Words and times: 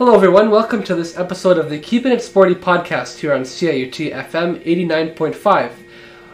Hello, 0.00 0.14
everyone. 0.14 0.50
Welcome 0.50 0.82
to 0.84 0.94
this 0.94 1.18
episode 1.18 1.58
of 1.58 1.68
the 1.68 1.78
Keeping 1.78 2.10
It 2.10 2.22
Sporty 2.22 2.54
podcast 2.54 3.18
here 3.18 3.34
on 3.34 3.42
CIUT 3.42 4.14
FM 4.14 4.64
89.5. 4.64 5.72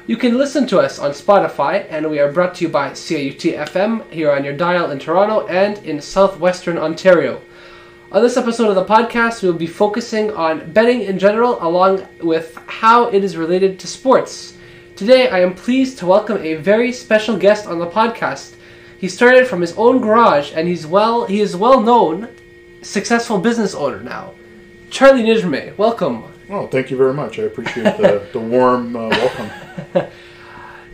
You 0.07 0.17
can 0.17 0.39
listen 0.39 0.69
to 0.69 0.79
us 0.79 1.00
on 1.00 1.11
Spotify, 1.11 1.84
and 1.90 2.08
we 2.08 2.21
are 2.21 2.30
brought 2.30 2.54
to 2.54 2.64
you 2.64 2.71
by 2.71 2.90
CIUT 2.90 3.58
FM 3.58 4.08
here 4.12 4.30
on 4.30 4.44
your 4.44 4.56
dial 4.56 4.92
in 4.92 5.00
Toronto 5.00 5.48
and 5.48 5.79
in 5.84 6.00
southwestern 6.00 6.79
Ontario. 6.79 7.42
On 8.12 8.22
this 8.22 8.37
episode 8.37 8.68
of 8.68 8.76
the 8.76 8.84
podcast, 8.84 9.42
we 9.42 9.51
will 9.51 9.58
be 9.58 9.67
focusing 9.67 10.30
on 10.30 10.71
betting 10.72 11.01
in 11.01 11.19
general, 11.19 11.58
along 11.60 12.06
with 12.21 12.56
how 12.69 13.08
it 13.08 13.24
is 13.24 13.37
related 13.37 13.80
to 13.80 13.88
sports. 13.88 14.56
Today, 14.94 15.28
I 15.28 15.40
am 15.40 15.54
pleased 15.54 15.98
to 15.98 16.06
welcome 16.06 16.38
a 16.41 16.55
very 16.55 16.92
special 16.92 17.37
guest 17.37 17.66
on 17.66 17.80
the 17.80 17.91
podcast. 17.91 18.55
He 18.96 19.09
started 19.09 19.48
from 19.48 19.60
his 19.60 19.74
own 19.77 20.01
garage, 20.01 20.52
and 20.55 20.69
he's 20.69 20.87
well 20.87 21.24
he 21.24 21.41
is 21.41 21.56
well 21.56 21.80
known, 21.80 22.28
successful 22.83 23.38
business 23.38 23.74
owner 23.74 24.02
now. 24.02 24.34
Charly 24.91 25.23
Nijmeh, 25.23 25.77
welcome. 25.77 26.24
Oh, 26.48 26.66
thank 26.66 26.91
you 26.91 26.96
very 26.96 27.14
much. 27.14 27.38
I 27.38 27.42
appreciate 27.42 27.96
the, 27.96 28.27
the 28.33 28.41
warm 28.41 28.96
uh, 28.96 29.09
welcome. 29.09 29.50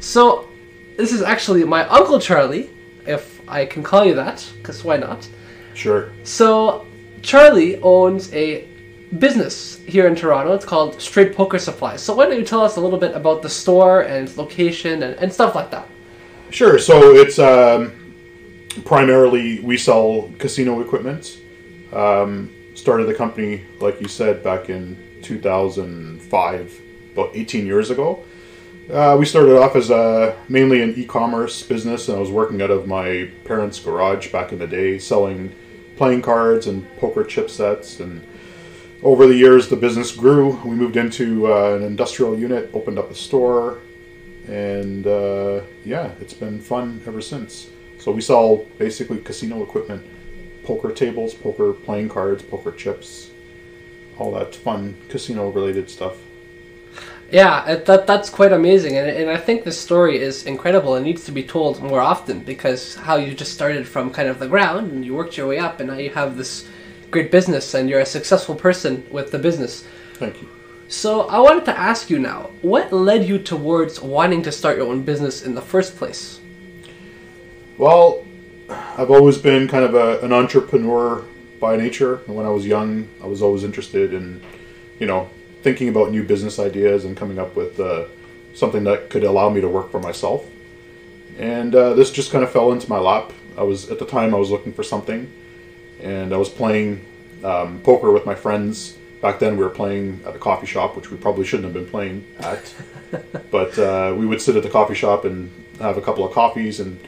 So, 0.00 0.48
this 0.96 1.12
is 1.12 1.22
actually 1.22 1.62
my 1.62 1.86
uncle 1.86 2.18
Charly, 2.18 2.70
if 3.06 3.40
I 3.48 3.64
can 3.64 3.84
call 3.84 4.04
you 4.04 4.14
that, 4.16 4.44
because 4.56 4.82
why 4.82 4.96
not? 4.96 5.28
Sure. 5.74 6.10
So, 6.24 6.88
Charly 7.20 7.78
owns 7.82 8.32
a 8.34 8.66
business 9.20 9.78
here 9.86 10.08
in 10.08 10.16
Toronto. 10.16 10.54
It's 10.54 10.64
called 10.64 11.00
Straight 11.00 11.36
Poker 11.36 11.60
Supplies. 11.60 12.02
So, 12.02 12.16
why 12.16 12.26
don't 12.26 12.36
you 12.36 12.44
tell 12.44 12.62
us 12.62 12.78
a 12.78 12.80
little 12.80 12.98
bit 12.98 13.14
about 13.14 13.42
the 13.42 13.48
store 13.48 14.00
and 14.00 14.26
its 14.26 14.36
location 14.36 15.04
and, 15.04 15.14
and 15.20 15.32
stuff 15.32 15.54
like 15.54 15.70
that? 15.70 15.86
Sure. 16.52 16.78
So 16.78 17.14
it's 17.14 17.38
um, 17.38 18.14
primarily 18.84 19.60
we 19.60 19.78
sell 19.78 20.30
casino 20.38 20.80
equipment. 20.80 21.38
Um, 21.92 22.50
started 22.74 23.06
the 23.06 23.14
company, 23.14 23.64
like 23.80 24.00
you 24.00 24.08
said, 24.08 24.42
back 24.42 24.68
in 24.70 24.96
2005, 25.22 26.80
about 27.12 27.30
18 27.34 27.66
years 27.66 27.90
ago. 27.90 28.24
Uh, 28.90 29.16
we 29.18 29.24
started 29.24 29.56
off 29.56 29.76
as 29.76 29.90
a, 29.90 30.36
mainly 30.48 30.82
an 30.82 30.94
e-commerce 30.96 31.62
business, 31.62 32.08
and 32.08 32.16
I 32.16 32.20
was 32.20 32.30
working 32.30 32.60
out 32.60 32.70
of 32.70 32.86
my 32.86 33.30
parents' 33.44 33.78
garage 33.78 34.32
back 34.32 34.52
in 34.52 34.58
the 34.58 34.66
day, 34.66 34.98
selling 34.98 35.54
playing 35.96 36.22
cards 36.22 36.66
and 36.66 36.84
poker 36.98 37.22
chip 37.24 37.48
sets. 37.48 38.00
And 38.00 38.26
over 39.02 39.26
the 39.26 39.34
years, 39.34 39.68
the 39.68 39.76
business 39.76 40.12
grew. 40.12 40.60
We 40.64 40.74
moved 40.74 40.96
into 40.96 41.52
uh, 41.52 41.76
an 41.76 41.82
industrial 41.82 42.38
unit, 42.38 42.70
opened 42.74 42.98
up 42.98 43.10
a 43.10 43.14
store, 43.14 43.78
and 44.48 45.06
uh, 45.06 45.60
yeah, 45.84 46.10
it's 46.20 46.34
been 46.34 46.60
fun 46.60 47.00
ever 47.06 47.20
since. 47.20 47.70
So 47.98 48.10
we 48.10 48.20
sell 48.20 48.66
basically 48.78 49.18
casino 49.18 49.62
equipment, 49.62 50.04
poker 50.64 50.92
tables, 50.92 51.34
poker 51.34 51.72
playing 51.72 52.08
cards, 52.08 52.42
poker 52.42 52.72
chips, 52.72 53.30
all 54.18 54.32
that 54.32 54.54
fun 54.54 54.96
casino-related 55.08 55.90
stuff. 55.90 56.16
Yeah, 57.30 57.66
it, 57.66 57.86
that 57.86 58.06
that's 58.06 58.28
quite 58.28 58.52
amazing, 58.52 58.98
and 58.98 59.08
and 59.08 59.30
I 59.30 59.38
think 59.38 59.64
this 59.64 59.80
story 59.80 60.20
is 60.20 60.44
incredible 60.44 60.96
and 60.96 61.04
needs 61.04 61.24
to 61.24 61.32
be 61.32 61.42
told 61.42 61.82
more 61.82 62.02
often 62.02 62.40
because 62.40 62.94
how 62.94 63.16
you 63.16 63.32
just 63.32 63.54
started 63.54 63.88
from 63.88 64.10
kind 64.10 64.28
of 64.28 64.38
the 64.38 64.48
ground 64.48 64.92
and 64.92 65.04
you 65.04 65.14
worked 65.14 65.38
your 65.38 65.48
way 65.48 65.58
up, 65.58 65.80
and 65.80 65.88
now 65.88 65.96
you 65.96 66.10
have 66.10 66.36
this 66.36 66.68
great 67.10 67.30
business 67.30 67.74
and 67.74 67.88
you're 67.88 68.00
a 68.00 68.06
successful 68.06 68.54
person 68.54 69.06
with 69.10 69.30
the 69.30 69.38
business. 69.38 69.84
Thank 70.14 70.42
you. 70.42 70.48
So 70.88 71.22
I 71.22 71.38
wanted 71.38 71.64
to 71.66 71.78
ask 71.78 72.10
you 72.10 72.18
now, 72.18 72.50
what 72.60 72.92
led 72.92 73.24
you 73.24 73.38
towards 73.38 74.00
wanting 74.02 74.42
to 74.42 74.52
start 74.52 74.76
your 74.76 74.88
own 74.88 75.02
business 75.02 75.42
in 75.42 75.54
the 75.54 75.62
first 75.62 75.96
place? 75.96 76.38
Well, 77.78 78.26
I've 78.96 79.10
always 79.10 79.38
been 79.38 79.68
kind 79.68 79.84
of 79.84 79.94
a, 79.94 80.20
an 80.20 80.32
entrepreneur 80.32 81.24
by 81.60 81.76
nature. 81.76 82.16
And 82.26 82.34
when 82.34 82.44
I 82.44 82.50
was 82.50 82.66
young, 82.66 83.08
I 83.22 83.26
was 83.26 83.40
always 83.40 83.64
interested 83.64 84.12
in, 84.12 84.42
you 84.98 85.06
know, 85.06 85.30
thinking 85.62 85.88
about 85.88 86.10
new 86.10 86.24
business 86.24 86.58
ideas 86.58 87.04
and 87.04 87.16
coming 87.16 87.38
up 87.38 87.54
with 87.54 87.78
uh, 87.78 88.06
something 88.54 88.84
that 88.84 89.10
could 89.10 89.24
allow 89.24 89.48
me 89.48 89.60
to 89.60 89.68
work 89.68 89.90
for 89.90 90.00
myself. 90.00 90.44
And 91.38 91.74
uh, 91.74 91.94
this 91.94 92.10
just 92.10 92.32
kind 92.32 92.44
of 92.44 92.50
fell 92.50 92.72
into 92.72 92.88
my 92.90 92.98
lap. 92.98 93.32
I 93.56 93.62
was 93.62 93.90
at 93.90 93.98
the 93.98 94.06
time 94.06 94.34
I 94.34 94.38
was 94.38 94.50
looking 94.50 94.72
for 94.72 94.82
something, 94.82 95.32
and 96.00 96.34
I 96.34 96.36
was 96.36 96.48
playing 96.48 97.04
um, 97.44 97.80
poker 97.80 98.10
with 98.10 98.26
my 98.26 98.34
friends. 98.34 98.96
Back 99.20 99.38
then, 99.38 99.56
we 99.56 99.62
were 99.62 99.70
playing 99.70 100.20
at 100.26 100.34
a 100.34 100.38
coffee 100.38 100.66
shop, 100.66 100.96
which 100.96 101.10
we 101.10 101.16
probably 101.16 101.44
shouldn't 101.44 101.64
have 101.64 101.74
been 101.74 101.90
playing 101.90 102.26
at. 102.40 102.74
but 103.50 103.78
uh, 103.78 104.14
we 104.16 104.26
would 104.26 104.40
sit 104.42 104.56
at 104.56 104.62
the 104.62 104.70
coffee 104.70 104.94
shop 104.94 105.24
and 105.24 105.50
have 105.78 105.96
a 105.96 106.02
couple 106.02 106.24
of 106.24 106.32
coffees 106.32 106.80
and 106.80 106.98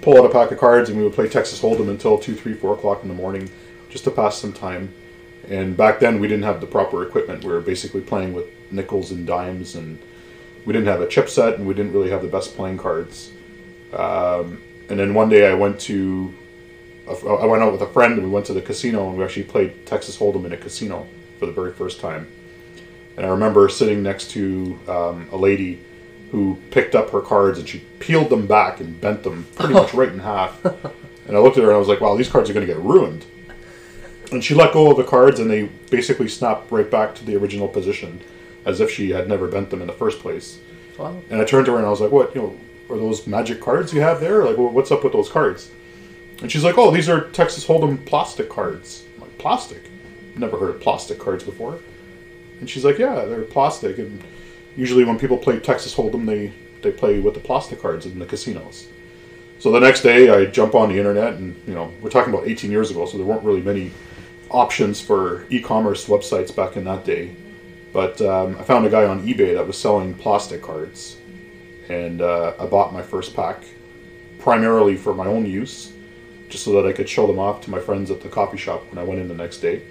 pull 0.00 0.16
out 0.16 0.24
a 0.24 0.28
pack 0.28 0.50
of 0.50 0.58
cards, 0.58 0.88
and 0.88 0.98
we 0.98 1.04
would 1.04 1.12
play 1.12 1.28
Texas 1.28 1.60
Hold'em 1.60 1.88
until 1.88 2.18
two, 2.18 2.34
three, 2.34 2.54
four 2.54 2.74
o'clock 2.74 3.02
in 3.02 3.08
the 3.08 3.14
morning, 3.14 3.50
just 3.88 4.04
to 4.04 4.10
pass 4.10 4.38
some 4.38 4.52
time. 4.52 4.92
And 5.48 5.76
back 5.76 6.00
then, 6.00 6.20
we 6.20 6.28
didn't 6.28 6.44
have 6.44 6.60
the 6.60 6.66
proper 6.66 7.02
equipment. 7.02 7.44
We 7.44 7.52
were 7.52 7.60
basically 7.60 8.00
playing 8.00 8.32
with 8.32 8.46
nickels 8.70 9.10
and 9.10 9.26
dimes, 9.26 9.74
and 9.74 9.98
we 10.64 10.72
didn't 10.72 10.88
have 10.88 11.00
a 11.00 11.08
chip 11.08 11.28
set, 11.28 11.54
and 11.54 11.66
we 11.66 11.74
didn't 11.74 11.92
really 11.92 12.10
have 12.10 12.22
the 12.22 12.28
best 12.28 12.56
playing 12.56 12.78
cards. 12.78 13.32
Um, 13.92 14.62
and 14.88 14.98
then 14.98 15.14
one 15.14 15.28
day, 15.28 15.50
I 15.50 15.54
went 15.54 15.80
to, 15.82 16.34
I 17.08 17.46
went 17.46 17.62
out 17.62 17.72
with 17.72 17.82
a 17.82 17.88
friend, 17.88 18.14
and 18.14 18.24
we 18.24 18.30
went 18.30 18.46
to 18.46 18.54
the 18.54 18.62
casino, 18.62 19.08
and 19.08 19.18
we 19.18 19.24
actually 19.24 19.44
played 19.44 19.86
Texas 19.86 20.18
Hold'em 20.18 20.44
in 20.44 20.52
a 20.52 20.56
casino 20.56 21.06
for 21.38 21.46
the 21.46 21.52
very 21.52 21.72
first 21.72 22.00
time. 22.00 22.30
And 23.16 23.26
I 23.26 23.30
remember 23.30 23.68
sitting 23.68 24.02
next 24.02 24.30
to 24.30 24.78
um, 24.88 25.28
a 25.32 25.36
lady 25.36 25.82
who 26.30 26.58
picked 26.70 26.94
up 26.94 27.10
her 27.10 27.20
cards 27.20 27.58
and 27.58 27.68
she 27.68 27.80
peeled 27.98 28.30
them 28.30 28.46
back 28.46 28.80
and 28.80 29.00
bent 29.00 29.22
them 29.22 29.46
pretty 29.56 29.74
much 29.74 29.92
right 29.94 30.12
in 30.12 30.20
half. 30.20 30.64
And 31.30 31.36
I 31.36 31.40
looked 31.42 31.58
at 31.58 31.62
her 31.62 31.68
and 31.68 31.76
I 31.76 31.78
was 31.78 31.86
like, 31.86 32.00
wow, 32.00 32.16
these 32.16 32.28
cards 32.28 32.50
are 32.50 32.52
going 32.52 32.66
to 32.66 32.72
get 32.72 32.82
ruined. 32.82 33.24
And 34.32 34.42
she 34.42 34.52
let 34.52 34.72
go 34.72 34.90
of 34.90 34.96
the 34.96 35.04
cards 35.04 35.38
and 35.38 35.48
they 35.48 35.66
basically 35.88 36.26
snapped 36.26 36.72
right 36.72 36.90
back 36.90 37.14
to 37.16 37.24
the 37.24 37.36
original 37.36 37.68
position 37.68 38.20
as 38.64 38.80
if 38.80 38.90
she 38.90 39.10
had 39.10 39.28
never 39.28 39.46
bent 39.46 39.70
them 39.70 39.80
in 39.80 39.86
the 39.86 39.92
first 39.92 40.18
place. 40.18 40.58
Wow. 40.98 41.22
And 41.30 41.40
I 41.40 41.44
turned 41.44 41.66
to 41.66 41.72
her 41.72 41.78
and 41.78 41.86
I 41.86 41.90
was 41.90 42.00
like, 42.00 42.10
what, 42.10 42.34
you 42.34 42.42
know, 42.42 42.58
are 42.92 42.98
those 42.98 43.28
magic 43.28 43.60
cards 43.60 43.92
you 43.92 44.00
have 44.00 44.20
there? 44.20 44.44
Like, 44.44 44.56
what's 44.58 44.90
up 44.90 45.04
with 45.04 45.12
those 45.12 45.28
cards? 45.28 45.70
And 46.42 46.50
she's 46.50 46.64
like, 46.64 46.78
oh, 46.78 46.90
these 46.90 47.08
are 47.08 47.28
Texas 47.30 47.64
Hold'em 47.64 48.04
plastic 48.06 48.48
cards. 48.48 49.04
I'm 49.14 49.20
like, 49.20 49.38
plastic? 49.38 49.88
Never 50.34 50.58
heard 50.58 50.70
of 50.70 50.80
plastic 50.80 51.20
cards 51.20 51.44
before. 51.44 51.78
And 52.58 52.68
she's 52.68 52.84
like, 52.84 52.98
yeah, 52.98 53.24
they're 53.24 53.42
plastic. 53.42 53.98
And 53.98 54.20
usually 54.76 55.04
when 55.04 55.18
people 55.18 55.36
play 55.36 55.58
Texas 55.58 55.94
Hold'em, 55.94 56.26
they, 56.26 56.52
they 56.82 56.92
play 56.92 57.20
with 57.20 57.34
the 57.34 57.40
plastic 57.40 57.80
cards 57.80 58.06
in 58.06 58.18
the 58.18 58.26
casinos. 58.26 58.88
So 59.58 59.70
the 59.70 59.80
next 59.80 60.00
day, 60.00 60.30
I 60.30 60.46
jump 60.46 60.74
on 60.74 60.88
the 60.88 60.96
internet, 60.96 61.34
and 61.34 61.54
you 61.66 61.74
know, 61.74 61.92
we're 62.00 62.10
talking 62.10 62.32
about 62.32 62.48
18 62.48 62.70
years 62.70 62.90
ago, 62.90 63.04
so 63.04 63.18
there 63.18 63.26
weren't 63.26 63.42
really 63.42 63.60
many 63.60 63.90
options 64.50 65.00
for 65.00 65.46
e-commerce 65.50 66.06
websites 66.06 66.54
back 66.54 66.76
in 66.76 66.84
that 66.84 67.04
day. 67.04 67.36
But 67.92 68.20
um, 68.22 68.56
I 68.58 68.62
found 68.62 68.86
a 68.86 68.90
guy 68.90 69.04
on 69.04 69.26
eBay 69.26 69.54
that 69.54 69.66
was 69.66 69.76
selling 69.76 70.14
plastic 70.14 70.62
cards, 70.62 71.18
and 71.88 72.22
uh, 72.22 72.54
I 72.58 72.66
bought 72.66 72.92
my 72.92 73.02
first 73.02 73.34
pack 73.34 73.64
primarily 74.38 74.96
for 74.96 75.12
my 75.12 75.26
own 75.26 75.44
use, 75.44 75.92
just 76.48 76.64
so 76.64 76.72
that 76.80 76.88
I 76.88 76.92
could 76.92 77.08
show 77.08 77.26
them 77.26 77.38
off 77.38 77.60
to 77.62 77.70
my 77.70 77.80
friends 77.80 78.10
at 78.10 78.22
the 78.22 78.28
coffee 78.28 78.56
shop 78.56 78.82
when 78.90 78.98
I 78.98 79.04
went 79.04 79.20
in 79.20 79.28
the 79.28 79.34
next 79.34 79.58
day. 79.58 79.82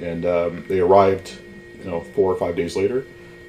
And 0.00 0.24
um, 0.24 0.64
they 0.68 0.80
arrived, 0.80 1.38
you 1.80 1.90
know, 1.90 2.00
four 2.00 2.32
or 2.32 2.36
five 2.36 2.56
days 2.56 2.76
later. 2.76 3.04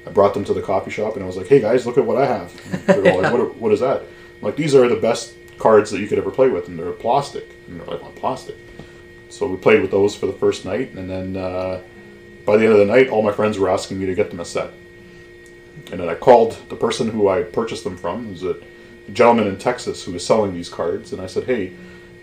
I 0.06 0.10
brought 0.10 0.34
them 0.34 0.44
to 0.46 0.54
the 0.54 0.62
coffee 0.62 0.90
shop, 0.90 1.14
and 1.14 1.22
I 1.22 1.26
was 1.26 1.36
like, 1.36 1.48
"Hey 1.48 1.60
guys, 1.60 1.86
look 1.86 1.98
at 1.98 2.04
what 2.04 2.16
I 2.16 2.26
have." 2.26 2.72
And 2.72 3.04
they're 3.04 3.12
all 3.12 3.22
like, 3.22 3.32
what, 3.38 3.56
"What 3.56 3.72
is 3.72 3.80
that?" 3.80 4.02
I'm 4.02 4.42
like, 4.42 4.56
"These 4.56 4.74
are 4.74 4.88
the 4.88 4.96
best 4.96 5.34
cards 5.58 5.90
that 5.90 6.00
you 6.00 6.08
could 6.08 6.18
ever 6.18 6.30
play 6.30 6.48
with, 6.48 6.68
and 6.68 6.78
they're 6.78 6.92
plastic." 6.92 7.54
And 7.66 7.80
they're 7.80 7.86
like, 7.86 8.02
"Well, 8.02 8.12
plastic." 8.12 8.56
So 9.28 9.46
we 9.46 9.56
played 9.56 9.80
with 9.80 9.90
those 9.90 10.16
for 10.16 10.26
the 10.26 10.32
first 10.32 10.64
night, 10.64 10.92
and 10.92 11.08
then 11.08 11.36
uh, 11.36 11.82
by 12.44 12.56
the 12.56 12.64
end 12.64 12.72
of 12.72 12.78
the 12.78 12.86
night, 12.86 13.08
all 13.08 13.22
my 13.22 13.32
friends 13.32 13.58
were 13.58 13.68
asking 13.68 14.00
me 14.00 14.06
to 14.06 14.14
get 14.14 14.30
them 14.30 14.40
a 14.40 14.44
set. 14.44 14.72
And 15.92 16.00
then 16.00 16.08
I 16.08 16.14
called 16.14 16.58
the 16.68 16.76
person 16.76 17.10
who 17.10 17.28
I 17.28 17.42
purchased 17.42 17.84
them 17.84 17.96
from, 17.96 18.26
who's 18.26 18.42
a 18.42 18.56
gentleman 19.12 19.46
in 19.46 19.58
Texas 19.58 20.04
who 20.04 20.12
was 20.12 20.26
selling 20.26 20.52
these 20.52 20.68
cards, 20.68 21.12
and 21.12 21.22
I 21.22 21.26
said, 21.26 21.44
"Hey, 21.44 21.72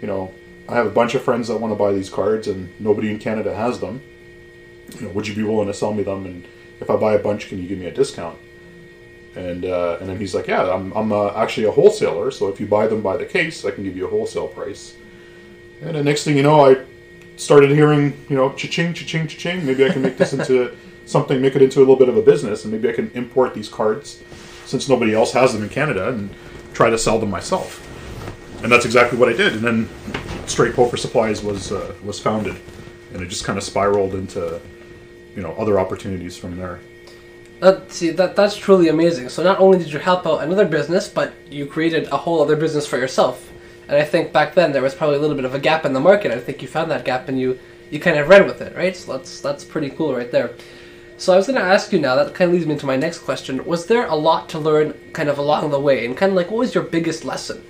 you 0.01 0.07
know, 0.07 0.33
I 0.69 0.75
have 0.75 0.85
a 0.85 0.91
bunch 0.91 1.15
of 1.15 1.23
friends 1.23 1.47
that 1.47 1.57
want 1.57 1.71
to 1.71 1.77
buy 1.77 1.93
these 1.93 2.09
cards, 2.09 2.47
and 2.47 2.69
nobody 2.79 3.09
in 3.09 3.19
Canada 3.19 3.55
has 3.55 3.79
them. 3.79 4.01
You 4.95 5.07
know, 5.07 5.09
would 5.09 5.27
you 5.27 5.35
be 5.35 5.43
willing 5.43 5.67
to 5.67 5.73
sell 5.73 5.93
me 5.93 6.03
them? 6.03 6.25
And 6.25 6.47
if 6.79 6.89
I 6.89 6.95
buy 6.95 7.13
a 7.13 7.19
bunch, 7.19 7.49
can 7.49 7.59
you 7.59 7.67
give 7.67 7.79
me 7.79 7.85
a 7.87 7.91
discount?" 7.91 8.37
And 9.35 9.65
uh, 9.65 9.97
and 9.99 10.09
then 10.09 10.17
he's 10.17 10.33
like, 10.33 10.47
"Yeah, 10.47 10.73
I'm 10.73 10.91
I'm 10.93 11.11
uh, 11.11 11.33
actually 11.35 11.67
a 11.67 11.71
wholesaler, 11.71 12.31
so 12.31 12.47
if 12.47 12.59
you 12.59 12.67
buy 12.67 12.87
them 12.87 13.01
by 13.01 13.17
the 13.17 13.25
case, 13.25 13.65
I 13.65 13.71
can 13.71 13.83
give 13.83 13.95
you 13.95 14.07
a 14.07 14.09
wholesale 14.09 14.47
price." 14.47 14.95
And 15.81 15.95
the 15.95 16.03
next 16.03 16.23
thing 16.23 16.35
you 16.35 16.43
know, 16.43 16.65
I 16.65 16.77
started 17.35 17.69
hearing, 17.69 18.13
you 18.29 18.35
know, 18.35 18.51
cha-ching, 18.53 18.93
cha-ching, 18.93 19.27
cha-ching. 19.27 19.65
Maybe 19.65 19.85
I 19.85 19.89
can 19.89 20.01
make 20.01 20.17
this 20.17 20.33
into 20.33 20.75
something, 21.05 21.39
make 21.39 21.55
it 21.55 21.61
into 21.61 21.79
a 21.79 21.81
little 21.81 21.95
bit 21.95 22.09
of 22.09 22.17
a 22.17 22.21
business, 22.21 22.63
and 22.63 22.73
maybe 22.73 22.89
I 22.89 22.93
can 22.93 23.11
import 23.13 23.53
these 23.53 23.69
cards 23.69 24.23
since 24.65 24.89
nobody 24.89 25.13
else 25.13 25.31
has 25.33 25.53
them 25.53 25.63
in 25.63 25.69
Canada 25.69 26.09
and 26.09 26.29
try 26.73 26.89
to 26.89 26.97
sell 26.97 27.19
them 27.19 27.29
myself. 27.29 27.83
And 28.63 28.71
that's 28.71 28.85
exactly 28.85 29.17
what 29.17 29.29
I 29.29 29.33
did. 29.33 29.53
And 29.53 29.63
then 29.63 29.89
Straight 30.47 30.73
Poker 30.73 30.97
Supplies 30.97 31.43
was 31.43 31.71
uh, 31.71 31.93
was 32.03 32.19
founded, 32.19 32.59
and 33.13 33.21
it 33.21 33.27
just 33.27 33.45
kind 33.45 33.57
of 33.57 33.63
spiraled 33.63 34.15
into, 34.15 34.59
you 35.37 35.43
know, 35.43 35.53
other 35.53 35.79
opportunities 35.79 36.35
from 36.35 36.57
there. 36.57 36.79
Uh, 37.61 37.79
see, 37.87 38.09
that 38.09 38.35
that's 38.35 38.57
truly 38.57 38.89
amazing. 38.89 39.29
So 39.29 39.43
not 39.43 39.59
only 39.59 39.77
did 39.77 39.93
you 39.93 39.99
help 39.99 40.25
out 40.25 40.43
another 40.43 40.65
business, 40.65 41.07
but 41.07 41.33
you 41.49 41.67
created 41.67 42.07
a 42.07 42.17
whole 42.17 42.41
other 42.41 42.55
business 42.55 42.87
for 42.87 42.97
yourself. 42.97 43.53
And 43.87 43.95
I 43.95 44.03
think 44.03 44.33
back 44.33 44.55
then 44.55 44.71
there 44.73 44.81
was 44.81 44.95
probably 44.95 45.17
a 45.17 45.19
little 45.19 45.35
bit 45.35 45.45
of 45.45 45.53
a 45.53 45.59
gap 45.59 45.85
in 45.85 45.93
the 45.93 45.99
market. 45.99 46.31
I 46.31 46.39
think 46.39 46.61
you 46.61 46.67
found 46.67 46.91
that 46.91 47.05
gap 47.05 47.29
and 47.29 47.39
you 47.39 47.57
you 47.91 47.99
kind 47.99 48.17
of 48.17 48.27
ran 48.27 48.45
with 48.45 48.61
it, 48.61 48.75
right? 48.75 48.95
So 48.95 49.13
that's 49.13 49.39
that's 49.39 49.63
pretty 49.63 49.91
cool 49.91 50.15
right 50.15 50.31
there. 50.31 50.55
So 51.19 51.33
I 51.33 51.37
was 51.37 51.47
going 51.47 51.59
to 51.59 51.65
ask 51.65 51.91
you 51.93 51.99
now. 51.99 52.15
That 52.15 52.33
kind 52.33 52.49
of 52.49 52.53
leads 52.53 52.67
me 52.67 52.73
into 52.73 52.85
my 52.85 52.95
next 52.95 53.19
question. 53.19 53.63
Was 53.65 53.85
there 53.85 54.07
a 54.07 54.15
lot 54.15 54.49
to 54.49 54.59
learn, 54.59 54.93
kind 55.13 55.29
of 55.29 55.37
along 55.37 55.69
the 55.69 55.79
way, 55.79 56.05
and 56.05 56.17
kind 56.17 56.31
of 56.31 56.35
like 56.35 56.51
what 56.51 56.59
was 56.59 56.75
your 56.75 56.83
biggest 56.83 57.25
lesson? 57.25 57.63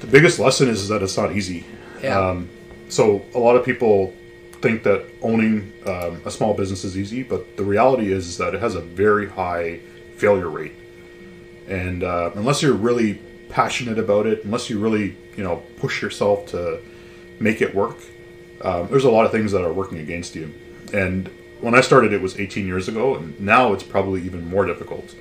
The 0.00 0.06
biggest 0.06 0.38
lesson 0.38 0.68
is 0.68 0.88
that 0.88 1.02
it's 1.02 1.16
not 1.16 1.32
easy. 1.32 1.64
Yeah. 2.02 2.18
Um, 2.18 2.48
so 2.88 3.24
a 3.34 3.38
lot 3.38 3.56
of 3.56 3.64
people 3.64 4.14
think 4.64 4.82
that 4.82 5.04
owning 5.20 5.70
um, 5.84 6.22
a 6.24 6.30
small 6.30 6.54
business 6.54 6.84
is 6.84 6.96
easy, 6.96 7.22
but 7.22 7.58
the 7.58 7.62
reality 7.62 8.10
is 8.10 8.38
that 8.38 8.54
it 8.54 8.62
has 8.62 8.74
a 8.74 8.80
very 8.80 9.28
high 9.28 9.78
failure 10.16 10.48
rate. 10.48 10.72
And 11.68 12.02
uh, 12.02 12.30
unless 12.34 12.62
you're 12.62 12.72
really 12.72 13.20
passionate 13.50 13.98
about 13.98 14.26
it, 14.26 14.42
unless 14.44 14.70
you 14.70 14.80
really 14.80 15.16
you 15.36 15.44
know 15.44 15.56
push 15.76 16.00
yourself 16.00 16.46
to 16.46 16.80
make 17.40 17.60
it 17.60 17.74
work, 17.74 17.98
um, 18.62 18.88
there's 18.88 19.04
a 19.04 19.10
lot 19.10 19.26
of 19.26 19.32
things 19.32 19.52
that 19.52 19.62
are 19.62 19.72
working 19.72 19.98
against 19.98 20.34
you. 20.34 20.54
And 20.94 21.28
when 21.60 21.74
I 21.74 21.82
started, 21.82 22.14
it 22.14 22.22
was 22.22 22.40
18 22.40 22.66
years 22.66 22.88
ago, 22.88 23.16
and 23.16 23.38
now 23.38 23.74
it's 23.74 23.84
probably 23.84 24.22
even 24.22 24.48
more 24.48 24.64
difficult. 24.64 25.14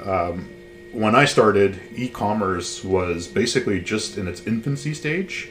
Um, 0.00 0.48
when 0.90 1.14
I 1.14 1.26
started, 1.26 1.78
e-commerce 1.94 2.82
was 2.82 3.28
basically 3.28 3.80
just 3.82 4.16
in 4.16 4.26
its 4.26 4.46
infancy 4.46 4.94
stage, 4.94 5.50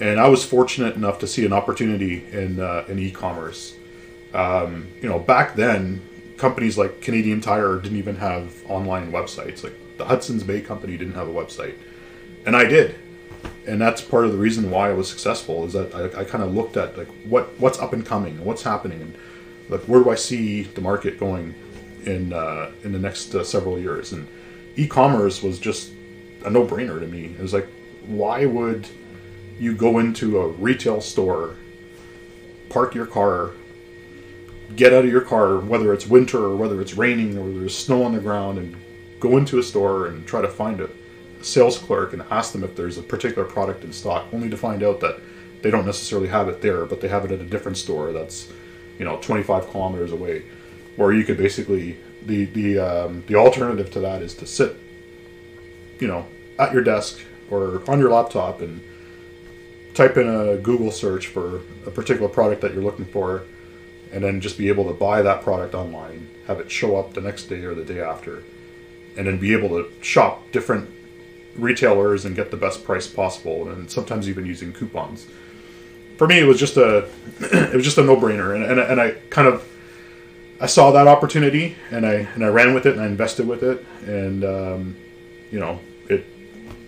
and 0.00 0.20
I 0.20 0.28
was 0.28 0.44
fortunate 0.44 0.96
enough 0.96 1.18
to 1.20 1.26
see 1.26 1.44
an 1.44 1.52
opportunity 1.52 2.24
in 2.32 2.60
uh, 2.60 2.84
in 2.88 2.98
e-commerce. 2.98 3.76
Um, 4.32 4.88
you 5.00 5.08
know, 5.08 5.18
back 5.18 5.54
then, 5.54 6.02
companies 6.36 6.76
like 6.76 7.00
Canadian 7.00 7.40
Tire 7.40 7.78
didn't 7.78 7.98
even 7.98 8.16
have 8.16 8.52
online 8.68 9.12
websites. 9.12 9.62
Like 9.62 9.74
the 9.96 10.04
Hudson's 10.04 10.42
Bay 10.42 10.60
Company 10.60 10.96
didn't 10.96 11.14
have 11.14 11.28
a 11.28 11.32
website, 11.32 11.76
and 12.44 12.56
I 12.56 12.64
did, 12.64 12.96
and 13.66 13.80
that's 13.80 14.02
part 14.02 14.24
of 14.24 14.32
the 14.32 14.38
reason 14.38 14.70
why 14.70 14.90
I 14.90 14.92
was 14.92 15.08
successful. 15.08 15.64
Is 15.64 15.74
that 15.74 15.94
I, 15.94 16.22
I 16.22 16.24
kind 16.24 16.42
of 16.42 16.54
looked 16.54 16.76
at 16.76 16.98
like 16.98 17.08
what 17.24 17.58
what's 17.60 17.78
up 17.78 17.92
and 17.92 18.04
coming, 18.04 18.36
and 18.36 18.44
what's 18.44 18.62
happening, 18.62 19.00
and 19.00 19.14
like 19.68 19.82
where 19.82 20.02
do 20.02 20.10
I 20.10 20.16
see 20.16 20.62
the 20.62 20.80
market 20.80 21.18
going 21.18 21.54
in 22.04 22.32
uh, 22.32 22.72
in 22.82 22.92
the 22.92 22.98
next 22.98 23.34
uh, 23.34 23.44
several 23.44 23.78
years, 23.78 24.12
and 24.12 24.26
e-commerce 24.76 25.42
was 25.42 25.60
just 25.60 25.92
a 26.44 26.50
no-brainer 26.50 26.98
to 27.00 27.06
me. 27.06 27.26
It 27.26 27.40
was 27.40 27.54
like, 27.54 27.68
why 28.06 28.44
would 28.44 28.88
you 29.58 29.74
go 29.74 29.98
into 29.98 30.38
a 30.38 30.48
retail 30.48 31.00
store, 31.00 31.56
park 32.68 32.94
your 32.94 33.06
car, 33.06 33.52
get 34.76 34.92
out 34.92 35.04
of 35.04 35.10
your 35.10 35.20
car, 35.20 35.58
whether 35.58 35.92
it's 35.92 36.06
winter 36.06 36.38
or 36.38 36.56
whether 36.56 36.80
it's 36.80 36.94
raining 36.94 37.38
or 37.38 37.48
there's 37.50 37.76
snow 37.76 38.02
on 38.02 38.14
the 38.14 38.20
ground, 38.20 38.58
and 38.58 38.76
go 39.20 39.36
into 39.36 39.58
a 39.58 39.62
store 39.62 40.06
and 40.06 40.26
try 40.26 40.40
to 40.40 40.48
find 40.48 40.80
a 40.80 40.90
sales 41.42 41.78
clerk 41.78 42.12
and 42.12 42.22
ask 42.30 42.52
them 42.52 42.64
if 42.64 42.74
there's 42.74 42.98
a 42.98 43.02
particular 43.02 43.46
product 43.46 43.84
in 43.84 43.92
stock, 43.92 44.26
only 44.32 44.48
to 44.48 44.56
find 44.56 44.82
out 44.82 45.00
that 45.00 45.20
they 45.62 45.70
don't 45.70 45.86
necessarily 45.86 46.28
have 46.28 46.48
it 46.48 46.60
there, 46.60 46.84
but 46.84 47.00
they 47.00 47.08
have 47.08 47.24
it 47.24 47.30
at 47.30 47.40
a 47.40 47.44
different 47.44 47.78
store 47.78 48.12
that's, 48.12 48.50
you 48.98 49.04
know, 49.04 49.18
25 49.18 49.70
kilometers 49.70 50.12
away. 50.12 50.44
Where 50.96 51.12
you 51.12 51.24
could 51.24 51.36
basically 51.36 51.98
the 52.24 52.44
the 52.46 52.78
um, 52.78 53.24
the 53.26 53.34
alternative 53.34 53.90
to 53.92 54.00
that 54.00 54.22
is 54.22 54.34
to 54.34 54.46
sit, 54.46 54.76
you 55.98 56.06
know, 56.06 56.26
at 56.58 56.72
your 56.72 56.82
desk 56.82 57.20
or 57.50 57.82
on 57.90 57.98
your 57.98 58.10
laptop 58.10 58.60
and 58.60 58.80
type 59.94 60.16
in 60.16 60.28
a 60.28 60.56
Google 60.56 60.90
search 60.90 61.28
for 61.28 61.60
a 61.86 61.90
particular 61.90 62.28
product 62.28 62.60
that 62.62 62.74
you're 62.74 62.82
looking 62.82 63.06
for, 63.06 63.44
and 64.12 64.22
then 64.22 64.40
just 64.40 64.58
be 64.58 64.68
able 64.68 64.84
to 64.86 64.92
buy 64.92 65.22
that 65.22 65.42
product 65.42 65.74
online, 65.74 66.28
have 66.46 66.60
it 66.60 66.70
show 66.70 66.96
up 66.96 67.14
the 67.14 67.20
next 67.20 67.44
day 67.44 67.64
or 67.64 67.74
the 67.74 67.84
day 67.84 68.00
after, 68.00 68.42
and 69.16 69.26
then 69.26 69.38
be 69.38 69.52
able 69.52 69.68
to 69.70 69.90
shop 70.02 70.42
different 70.52 70.90
retailers 71.56 72.24
and 72.24 72.34
get 72.34 72.50
the 72.50 72.56
best 72.56 72.84
price 72.84 73.06
possible, 73.06 73.68
and 73.68 73.90
sometimes 73.90 74.28
even 74.28 74.44
using 74.44 74.72
coupons. 74.72 75.26
For 76.16 76.26
me, 76.26 76.38
it 76.38 76.44
was 76.44 76.58
just 76.58 76.76
a 76.76 77.08
it 77.40 77.74
was 77.74 77.84
just 77.84 77.98
a 77.98 78.04
no 78.04 78.16
brainer, 78.16 78.54
and, 78.54 78.64
and 78.64 78.78
and 78.80 79.00
I 79.00 79.12
kind 79.30 79.48
of 79.48 79.68
I 80.60 80.66
saw 80.66 80.92
that 80.92 81.06
opportunity 81.06 81.76
and 81.90 82.06
I 82.06 82.28
and 82.34 82.44
I 82.44 82.48
ran 82.48 82.74
with 82.74 82.86
it 82.86 82.94
and 82.94 83.02
I 83.02 83.06
invested 83.06 83.46
with 83.46 83.62
it, 83.62 83.84
and 84.06 84.44
um, 84.44 84.96
you 85.50 85.60
know 85.60 85.80
it 86.08 86.24